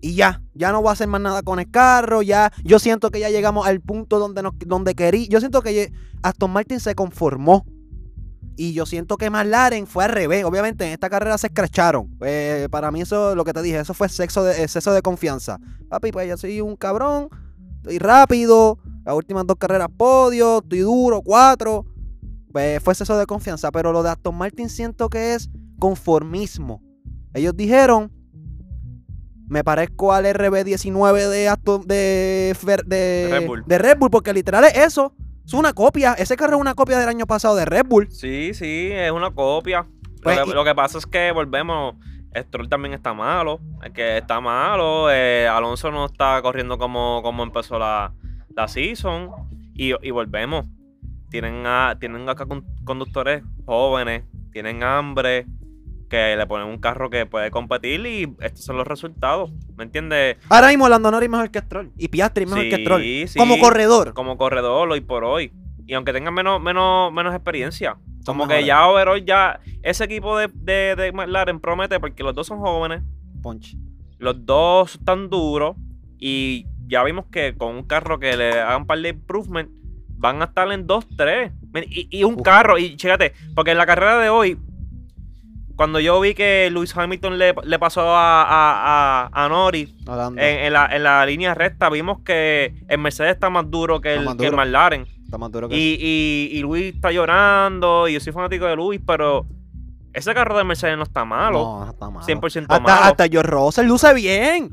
Y 0.00 0.14
ya, 0.14 0.44
ya 0.54 0.70
no 0.70 0.80
voy 0.80 0.90
a 0.90 0.92
hacer 0.92 1.08
más 1.08 1.22
nada 1.22 1.42
con 1.42 1.58
el 1.58 1.68
carro. 1.68 2.22
Ya, 2.22 2.52
yo 2.62 2.78
siento 2.78 3.10
que 3.10 3.18
ya 3.18 3.30
llegamos 3.30 3.66
al 3.66 3.80
punto 3.80 4.20
donde, 4.20 4.44
nos, 4.44 4.52
donde 4.60 4.94
querí. 4.94 5.26
Yo 5.26 5.40
siento 5.40 5.60
que 5.60 5.92
Aston 6.22 6.52
Martin 6.52 6.78
se 6.78 6.94
conformó. 6.94 7.66
Y 8.60 8.72
yo 8.72 8.86
siento 8.86 9.16
que 9.18 9.30
McLaren 9.30 9.86
fue 9.86 10.04
al 10.04 10.10
revés. 10.10 10.44
Obviamente 10.44 10.84
en 10.84 10.90
esta 10.90 11.08
carrera 11.08 11.38
se 11.38 11.46
escracharon. 11.46 12.10
Eh, 12.22 12.66
para 12.72 12.90
mí 12.90 13.00
eso, 13.00 13.36
lo 13.36 13.44
que 13.44 13.52
te 13.52 13.62
dije, 13.62 13.78
eso 13.78 13.94
fue 13.94 14.08
sexo 14.08 14.42
de, 14.42 14.64
exceso 14.64 14.92
de 14.92 15.00
confianza. 15.00 15.60
Papi, 15.88 16.10
pues 16.10 16.28
yo 16.28 16.36
soy 16.36 16.60
un 16.60 16.74
cabrón. 16.74 17.28
Estoy 17.76 18.00
rápido. 18.00 18.80
Las 19.04 19.14
últimas 19.14 19.46
dos 19.46 19.56
carreras 19.58 19.86
podio. 19.96 20.58
Estoy 20.58 20.80
duro, 20.80 21.22
cuatro. 21.22 21.86
Pues 22.50 22.82
fue 22.82 22.94
exceso 22.94 23.16
de 23.16 23.26
confianza. 23.26 23.70
Pero 23.70 23.92
lo 23.92 24.02
de 24.02 24.10
Aston 24.10 24.34
Martin 24.34 24.68
siento 24.68 25.08
que 25.08 25.34
es 25.34 25.48
conformismo. 25.78 26.82
Ellos 27.34 27.56
dijeron. 27.56 28.12
Me 29.46 29.62
parezco 29.62 30.12
al 30.12 30.24
RB19 30.24 31.28
de 31.28 31.48
Aston 31.48 31.86
de, 31.86 32.56
Red 32.60 33.46
Bull. 33.46 33.64
de 33.68 33.78
Red 33.78 33.98
Bull. 33.98 34.10
Porque 34.10 34.32
literal 34.32 34.64
es 34.64 34.76
eso. 34.76 35.14
Es 35.48 35.54
una 35.54 35.72
copia. 35.72 36.12
Ese 36.12 36.36
carro 36.36 36.56
es 36.56 36.60
una 36.60 36.74
copia 36.74 36.98
del 36.98 37.08
año 37.08 37.26
pasado 37.26 37.56
de 37.56 37.64
Red 37.64 37.86
Bull. 37.86 38.08
Sí, 38.10 38.52
sí, 38.54 38.90
es 38.92 39.10
una 39.10 39.30
copia. 39.30 39.86
Pues, 40.22 40.36
lo, 40.36 40.44
que, 40.44 40.50
y- 40.50 40.54
lo 40.54 40.64
que 40.64 40.74
pasa 40.74 40.98
es 40.98 41.06
que 41.06 41.32
volvemos. 41.32 41.94
Stroll 42.36 42.68
también 42.68 42.92
está 42.94 43.14
malo. 43.14 43.58
Es 43.82 43.90
que 43.92 44.18
está 44.18 44.40
malo. 44.40 45.10
eh, 45.10 45.48
Alonso 45.48 45.90
no 45.90 46.04
está 46.04 46.40
corriendo 46.42 46.76
como, 46.78 47.22
como 47.22 47.42
empezó 47.42 47.78
la, 47.78 48.12
la 48.54 48.68
season. 48.68 49.30
Y, 49.74 49.92
y 50.06 50.10
volvemos. 50.10 50.66
Tienen, 51.30 51.64
a, 51.66 51.96
tienen 51.98 52.28
acá 52.28 52.44
con- 52.46 52.66
conductores 52.84 53.42
jóvenes. 53.64 54.24
Tienen 54.52 54.82
hambre. 54.82 55.46
Que 56.08 56.36
le 56.36 56.46
ponen 56.46 56.66
un 56.68 56.78
carro 56.78 57.10
que 57.10 57.26
puede 57.26 57.50
competir. 57.50 58.04
Y 58.06 58.34
estos 58.40 58.64
son 58.64 58.76
los 58.76 58.86
resultados. 58.86 59.50
¿Me 59.76 59.84
entiendes? 59.84 60.36
Ahora 60.48 60.68
mismo 60.68 60.88
Lando 60.88 61.10
Norris 61.10 61.28
mejor 61.30 61.50
que 61.50 61.58
Stroll. 61.60 61.92
Y 61.98 62.08
Piastri 62.08 62.46
mejor 62.46 62.68
que 62.68 62.76
Stroll. 62.76 63.02
sí. 63.28 63.38
Como 63.38 63.58
corredor. 63.58 64.14
Como 64.14 64.36
corredor 64.38 64.90
hoy 64.90 65.00
por 65.00 65.24
hoy. 65.24 65.52
Y 65.86 65.94
aunque 65.94 66.12
tengan 66.12 66.34
menos, 66.34 66.60
menos, 66.60 67.12
menos 67.12 67.34
experiencia. 67.34 67.96
Como 68.26 68.46
que 68.46 68.64
ya 68.64 68.86
overall 68.88 69.24
ya 69.24 69.58
ese 69.82 70.04
equipo 70.04 70.36
de, 70.36 70.48
de, 70.54 70.94
de 70.96 71.12
McLaren 71.12 71.60
promete 71.60 71.98
porque 71.98 72.22
los 72.22 72.34
dos 72.34 72.46
son 72.46 72.58
jóvenes, 72.58 73.02
Punch. 73.42 73.74
los 74.18 74.44
dos 74.44 74.96
están 74.96 75.30
duros 75.30 75.76
y 76.18 76.66
ya 76.88 77.02
vimos 77.04 77.26
que 77.32 77.56
con 77.56 77.74
un 77.74 77.84
carro 77.84 78.18
que 78.18 78.36
le 78.36 78.60
hagan 78.60 78.82
un 78.82 78.86
par 78.86 78.98
de 78.98 79.10
improvement 79.10 79.70
van 80.18 80.42
a 80.42 80.46
estar 80.46 80.70
en 80.72 80.86
2-3. 80.86 81.52
Y, 81.88 82.08
y 82.10 82.24
un 82.24 82.34
Uf. 82.34 82.42
carro, 82.42 82.76
y 82.76 82.96
chécate, 82.96 83.32
porque 83.54 83.70
en 83.70 83.78
la 83.78 83.86
carrera 83.86 84.18
de 84.18 84.28
hoy, 84.28 84.58
cuando 85.78 85.98
yo 86.00 86.20
vi 86.20 86.34
que 86.34 86.68
Lewis 86.70 86.94
Hamilton 86.94 87.38
le, 87.38 87.54
le 87.62 87.78
pasó 87.78 88.00
a, 88.02 88.42
a, 88.42 89.28
a, 89.32 89.44
a 89.44 89.48
Norris 89.48 89.94
en, 90.36 90.38
en 90.66 90.72
la, 90.74 90.86
en 90.94 91.02
la 91.04 91.24
línea 91.24 91.54
recta, 91.54 91.88
vimos 91.88 92.18
que 92.24 92.74
el 92.88 92.98
Mercedes 92.98 93.32
está 93.34 93.48
más 93.48 93.70
duro 93.70 94.00
que 94.00 94.12
el, 94.14 94.36
que 94.36 94.46
el. 94.48 94.54
McLaren. 94.56 95.06
Está 95.24 95.38
más 95.38 95.50
duro 95.52 95.68
que 95.68 95.76
Y, 95.76 95.96
y, 96.00 96.58
y 96.58 96.60
Luis 96.62 96.94
está 96.94 97.10
llorando, 97.12 98.08
y 98.08 98.14
yo 98.14 98.20
soy 98.20 98.32
fanático 98.32 98.66
de 98.66 98.74
Luis, 98.76 99.00
pero 99.06 99.46
ese 100.12 100.34
carro 100.34 100.58
de 100.58 100.64
Mercedes 100.64 100.96
no 100.96 101.04
está 101.04 101.24
malo. 101.24 101.58
No, 101.84 101.90
está 101.90 102.10
malo. 102.10 102.26
100% 102.26 102.62
hasta, 102.62 102.80
malo. 102.80 103.02
hasta 103.04 103.28
George 103.28 103.50
Russell 103.50 103.86
luce 103.86 104.12
bien. 104.14 104.70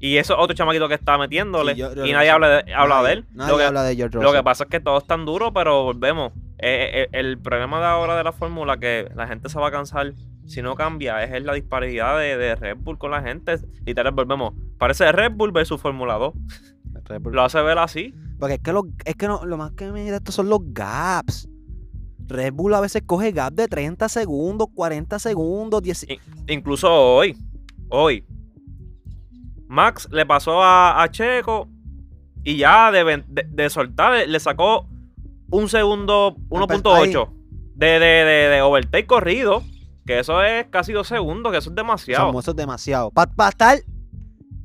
Y 0.00 0.16
eso 0.16 0.34
es 0.34 0.40
otro 0.40 0.54
chamaquito 0.56 0.88
que 0.88 0.94
está 0.94 1.18
metiéndole. 1.18 1.74
Sí, 1.74 1.80
yo- 1.80 1.94
yo- 1.94 2.06
y 2.06 2.12
nadie 2.12 2.30
habla 2.30 2.48
de, 2.62 2.72
habla 2.74 3.02
de 3.02 3.12
él. 3.14 3.26
Nadie 3.32 3.50
Lo 3.52 3.58
que, 3.58 3.64
habla 3.64 3.82
de 3.82 3.96
George 3.96 4.16
lo 4.16 4.22
Russell. 4.22 4.38
que 4.38 4.44
pasa 4.44 4.64
es 4.64 4.70
que 4.70 4.80
todos 4.80 5.02
están 5.02 5.24
duros, 5.26 5.50
pero 5.52 5.82
volvemos. 5.82 6.32
Eh, 6.60 7.04
eh, 7.04 7.08
el 7.12 7.38
problema 7.38 7.78
de 7.78 7.86
ahora 7.86 8.16
de 8.16 8.24
la 8.24 8.32
fórmula 8.32 8.78
que 8.78 9.08
la 9.14 9.26
gente 9.28 9.48
se 9.48 9.58
va 9.60 9.68
a 9.68 9.70
cansar 9.70 10.12
si 10.44 10.60
no 10.62 10.74
cambia 10.74 11.22
es 11.22 11.42
la 11.44 11.52
disparidad 11.54 12.18
de, 12.18 12.36
de 12.36 12.54
Red 12.56 12.78
Bull 12.78 12.98
con 12.98 13.10
la 13.12 13.22
gente. 13.22 13.56
Literal, 13.86 14.12
volvemos. 14.12 14.54
Parece 14.78 15.10
Red 15.12 15.32
Bull 15.32 15.52
versus 15.52 15.80
Fórmula 15.80 16.14
2. 16.14 16.32
Red 17.04 17.20
Bull. 17.20 17.34
Lo 17.34 17.42
hace 17.42 17.60
ver 17.62 17.78
así. 17.78 18.14
Porque 18.40 18.54
es 18.54 18.60
que, 18.60 18.72
lo, 18.72 18.84
es 19.04 19.14
que 19.14 19.28
no, 19.28 19.44
lo 19.44 19.56
más 19.56 19.72
que 19.72 19.90
me 19.92 20.10
da 20.10 20.16
esto 20.16 20.32
son 20.32 20.48
los 20.48 20.60
gaps. 20.72 21.48
Red 22.26 22.52
Bull 22.54 22.74
a 22.74 22.80
veces 22.80 23.02
coge 23.06 23.30
gap 23.32 23.52
de 23.54 23.68
30 23.68 24.08
segundos, 24.08 24.68
40 24.74 25.18
segundos, 25.18 25.82
10. 25.82 26.04
I- 26.10 26.20
Incluso 26.48 26.90
hoy, 26.92 27.36
hoy, 27.88 28.24
Max 29.66 30.08
le 30.10 30.24
pasó 30.26 30.62
a, 30.62 31.02
a 31.02 31.10
Checo 31.10 31.68
y 32.44 32.56
ya 32.58 32.90
de, 32.90 33.22
de- 33.28 33.46
de 33.50 33.70
soltar 33.70 34.12
le- 34.12 34.26
le 34.26 34.40
sacó 34.40 34.88
un 35.50 35.68
segundo, 35.68 36.36
1.8 36.48 37.30
de, 37.74 37.86
de, 37.86 37.98
de, 37.98 38.48
de 38.48 38.62
overtake 38.62 39.06
corrido. 39.06 39.62
Que 40.06 40.20
eso 40.20 40.42
es 40.42 40.66
casi 40.68 40.92
dos 40.92 41.06
segundos, 41.06 41.52
que 41.52 41.58
eso 41.58 41.68
es 41.70 41.76
demasiado. 41.76 42.38
Eso 42.38 42.50
es 42.52 42.56
demasiado. 42.56 43.10
Para 43.10 43.50
estar 43.50 43.78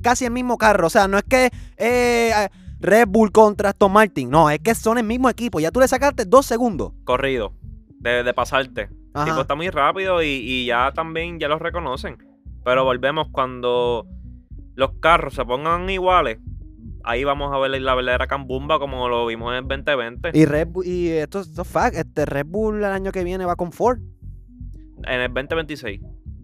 casi 0.02 0.24
el 0.24 0.30
mismo 0.30 0.56
carro. 0.56 0.86
O 0.86 0.90
sea, 0.90 1.06
no 1.06 1.18
es 1.18 1.24
que 1.24 1.50
eh, 1.76 2.32
Red 2.80 3.08
Bull 3.08 3.30
contra 3.30 3.70
Aston 3.70 3.92
Martin. 3.92 4.30
No, 4.30 4.48
es 4.48 4.60
que 4.60 4.74
son 4.74 4.96
el 4.96 5.04
mismo 5.04 5.28
equipo. 5.28 5.60
Ya 5.60 5.70
tú 5.70 5.80
le 5.80 5.88
sacaste 5.88 6.24
dos 6.24 6.46
segundos. 6.46 6.92
Corrido, 7.04 7.52
de, 7.98 8.22
de 8.22 8.34
pasarte. 8.34 8.88
El 9.14 9.24
tipo 9.26 9.40
está 9.42 9.54
muy 9.54 9.68
rápido 9.70 10.22
y, 10.22 10.26
y 10.26 10.66
ya 10.66 10.92
también 10.92 11.38
ya 11.38 11.48
lo 11.48 11.58
reconocen. 11.58 12.16
Pero 12.64 12.84
volvemos 12.84 13.28
cuando 13.30 14.06
los 14.74 14.92
carros 15.00 15.34
se 15.34 15.44
pongan 15.44 15.88
iguales. 15.90 16.38
Ahí 17.04 17.22
vamos 17.24 17.52
a 17.52 17.58
ver 17.58 17.80
la 17.82 17.94
verdadera 17.94 18.26
cambumba 18.26 18.78
como 18.78 19.08
lo 19.08 19.26
vimos 19.26 19.52
en 19.52 19.58
el 19.58 19.68
2020. 19.68 20.30
Y 20.34 20.44
Red 20.46 20.68
Bull, 20.68 20.86
y 20.86 21.10
esto, 21.10 21.40
esto 21.40 21.62
es 21.62 21.68
fact, 21.68 21.96
este 21.96 22.24
Red 22.24 22.46
Bull 22.46 22.78
el 22.78 22.84
año 22.84 23.12
que 23.12 23.24
viene 23.24 23.44
va 23.44 23.56
con 23.56 23.72
Ford. 23.72 23.98
En 25.06 25.20
el 25.20 25.28
2026. 25.34 26.00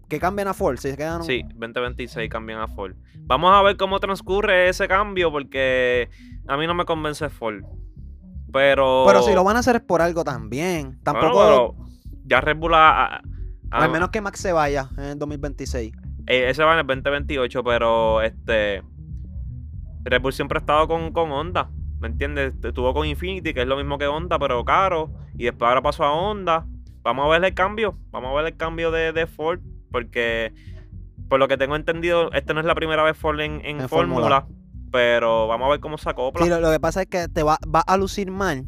Que 0.07 0.19
cambian 0.19 0.47
a 0.49 0.53
Ford. 0.53 0.77
Si 0.77 0.89
se 0.89 0.97
quedan. 0.97 1.23
Sí, 1.23 1.41
2026 1.55 2.29
cambian 2.29 2.59
a 2.59 2.67
Ford. 2.67 2.95
Vamos 3.21 3.51
a 3.53 3.61
ver 3.63 3.77
cómo 3.77 3.99
transcurre 3.99 4.69
ese 4.69 4.87
cambio 4.87 5.31
porque 5.31 6.09
a 6.47 6.57
mí 6.57 6.67
no 6.67 6.73
me 6.73 6.85
convence 6.85 7.29
Ford. 7.29 7.63
Pero. 8.51 9.05
Pero 9.07 9.21
si 9.23 9.33
lo 9.33 9.43
van 9.43 9.55
a 9.55 9.59
hacer 9.59 9.77
es 9.77 9.81
por 9.81 10.01
algo 10.01 10.23
también. 10.23 10.83
Bueno, 10.83 10.99
Tampoco. 11.03 11.39
pero 11.39 11.75
ya 12.25 12.41
Red 12.41 12.57
Bull 12.57 12.73
ha- 12.73 13.15
ha- 13.15 13.21
al 13.71 13.89
menos 13.91 14.09
que 14.09 14.19
Max 14.21 14.39
se 14.41 14.51
vaya 14.51 14.89
en 14.97 15.03
el 15.05 15.17
2026. 15.19 15.93
eh, 16.27 16.49
ese 16.49 16.63
va 16.63 16.73
en 16.73 16.79
el 16.79 16.87
2028, 16.87 17.63
pero 17.63 18.21
este. 18.21 18.83
Red 20.03 20.21
Bull 20.21 20.33
siempre 20.33 20.57
ha 20.57 20.61
estado 20.61 20.87
con, 20.87 21.11
con 21.11 21.31
Honda, 21.31 21.69
¿me 21.99 22.07
entiendes? 22.07 22.53
Estuvo 22.63 22.93
con 22.93 23.05
Infinity, 23.05 23.53
que 23.53 23.61
es 23.61 23.67
lo 23.67 23.77
mismo 23.77 23.97
que 23.97 24.07
Honda, 24.07 24.39
pero 24.39 24.63
caro. 24.65 25.11
Y 25.37 25.45
después 25.45 25.69
ahora 25.69 25.81
pasó 25.81 26.03
a 26.03 26.11
Honda. 26.13 26.65
Vamos 27.03 27.25
a 27.25 27.29
ver 27.29 27.43
el 27.43 27.53
cambio. 27.53 27.97
Vamos 28.11 28.31
a 28.31 28.33
ver 28.41 28.53
el 28.53 28.57
cambio 28.57 28.91
de, 28.91 29.11
de 29.11 29.27
Ford. 29.27 29.59
Porque, 29.91 30.53
por 31.29 31.39
lo 31.39 31.47
que 31.47 31.57
tengo 31.57 31.75
entendido, 31.75 32.31
esta 32.31 32.53
no 32.53 32.59
es 32.59 32.65
la 32.65 32.75
primera 32.75 33.03
vez 33.03 33.17
Ford 33.17 33.39
en, 33.39 33.63
en 33.65 33.81
En 33.81 33.89
Fórmula. 33.89 34.47
Pero 34.91 35.47
vamos 35.47 35.67
a 35.67 35.71
ver 35.71 35.79
cómo 35.79 35.97
se 35.97 36.09
acopla. 36.09 36.43
Sí, 36.43 36.49
lo, 36.49 36.59
lo 36.59 36.71
que 36.71 36.79
pasa 36.79 37.03
es 37.03 37.07
que 37.07 37.27
te 37.27 37.43
va, 37.43 37.57
va 37.73 37.81
a 37.81 37.97
lucir 37.97 38.29
mal. 38.29 38.65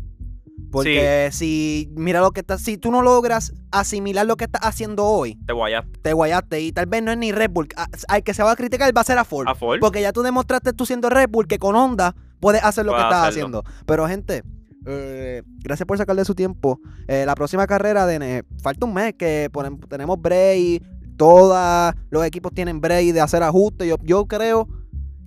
Porque 0.74 1.30
si, 1.32 1.90
mira 1.96 2.20
lo 2.20 2.32
que 2.32 2.42
está, 2.42 2.58
si 2.58 2.78
tú 2.78 2.92
no 2.92 3.02
logras 3.02 3.54
asimilar 3.72 4.26
lo 4.26 4.36
que 4.36 4.46
estás 4.46 4.62
haciendo 4.66 5.06
hoy, 5.06 5.38
Te 5.46 5.54
guayas 5.54 5.86
te 6.02 6.12
guayaste. 6.14 6.60
Y 6.62 6.72
tal 6.72 6.88
vez 6.88 7.02
no 7.04 7.12
es 7.12 7.18
ni 7.18 7.32
Red 7.32 7.52
Bull. 7.52 7.68
A- 7.78 7.88
Al 8.10 8.24
que 8.24 8.34
se 8.34 8.44
va 8.44 8.52
a 8.52 8.56
criticar 8.56 8.92
va 8.96 9.02
a 9.02 9.04
ser 9.06 9.18
a 9.18 9.24
Ford. 9.24 9.48
a 9.48 9.56
Ford. 9.56 9.80
Porque 9.80 10.02
ya 10.02 10.12
tú 10.12 10.22
demostraste 10.24 10.74
tú 10.74 10.86
siendo 10.86 11.10
Red 11.10 11.30
Bull 11.30 11.48
que 11.48 11.60
con 11.60 11.76
Honda 11.76 12.16
puedes 12.40 12.64
hacer 12.64 12.86
lo 12.86 12.94
que 12.94 13.00
estás 13.02 13.28
hacerlo. 13.28 13.60
haciendo. 13.62 13.64
Pero 13.86 14.08
gente, 14.08 14.44
eh, 14.86 15.44
gracias 15.64 15.86
por 15.88 15.98
sacarle 15.98 16.26
su 16.26 16.36
tiempo. 16.36 16.80
Eh, 17.08 17.24
la 17.26 17.36
próxima 17.36 17.66
carrera 17.68 18.06
de 18.06 18.20
ne- 18.20 18.44
falta 18.62 18.86
un 18.86 18.94
mes 18.94 19.14
que 19.18 19.50
tenemos 19.88 20.20
break. 20.22 20.84
Todos 21.18 21.94
los 22.10 22.26
equipos 22.26 22.52
tienen 22.54 22.82
break 22.82 23.14
de 23.14 23.22
hacer 23.22 23.44
ajustes. 23.44 23.88
Yo, 23.88 23.98
yo 24.02 24.26
creo 24.26 24.68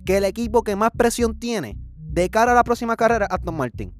que 0.05 0.17
el 0.17 0.25
equipo 0.25 0.61
que 0.63 0.75
más 0.75 0.91
presión 0.95 1.37
tiene 1.39 1.77
de 1.97 2.29
cara 2.29 2.51
a 2.51 2.55
la 2.55 2.63
próxima 2.63 2.95
carrera 2.95 3.25
es 3.25 3.31
Aston 3.33 3.55
Martin. 3.55 3.93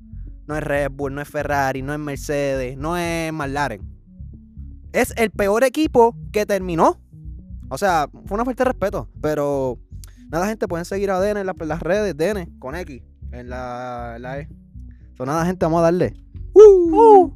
No 0.48 0.56
es 0.56 0.64
Red 0.64 0.92
Bull, 0.92 1.14
no 1.14 1.22
es 1.22 1.28
Ferrari, 1.28 1.82
no 1.82 1.94
es 1.94 2.00
Mercedes, 2.00 2.78
no 2.78 2.96
es 2.98 3.32
McLaren. 3.34 3.82
Es 4.94 5.14
el 5.18 5.30
peor 5.32 5.64
equipo 5.64 6.16
que 6.32 6.46
terminó. 6.46 7.00
O 7.70 7.78
sea, 7.78 8.08
fue 8.26 8.36
una 8.36 8.46
falta 8.46 8.64
de 8.64 8.70
respeto. 8.72 9.10
Pero 9.22 9.78
nada, 10.30 10.48
gente, 10.48 10.68
pueden 10.68 10.86
seguir 10.86 11.12
a 11.12 11.20
Dene 11.20 11.42
en, 11.42 11.46
la- 11.48 11.56
en 11.60 11.68
las 11.68 11.82
redes, 11.82 12.16
Dene, 12.16 12.50
con 12.60 12.76
X, 12.76 13.04
en 13.32 13.50
la, 13.50 14.14
en 14.16 14.22
la 14.22 14.40
E. 14.40 14.50
So, 15.18 15.26
nada, 15.26 15.46
gente, 15.46 15.66
vamos 15.66 15.80
a 15.80 15.84
darle. 15.84 16.14
¡Uh! 16.54 17.32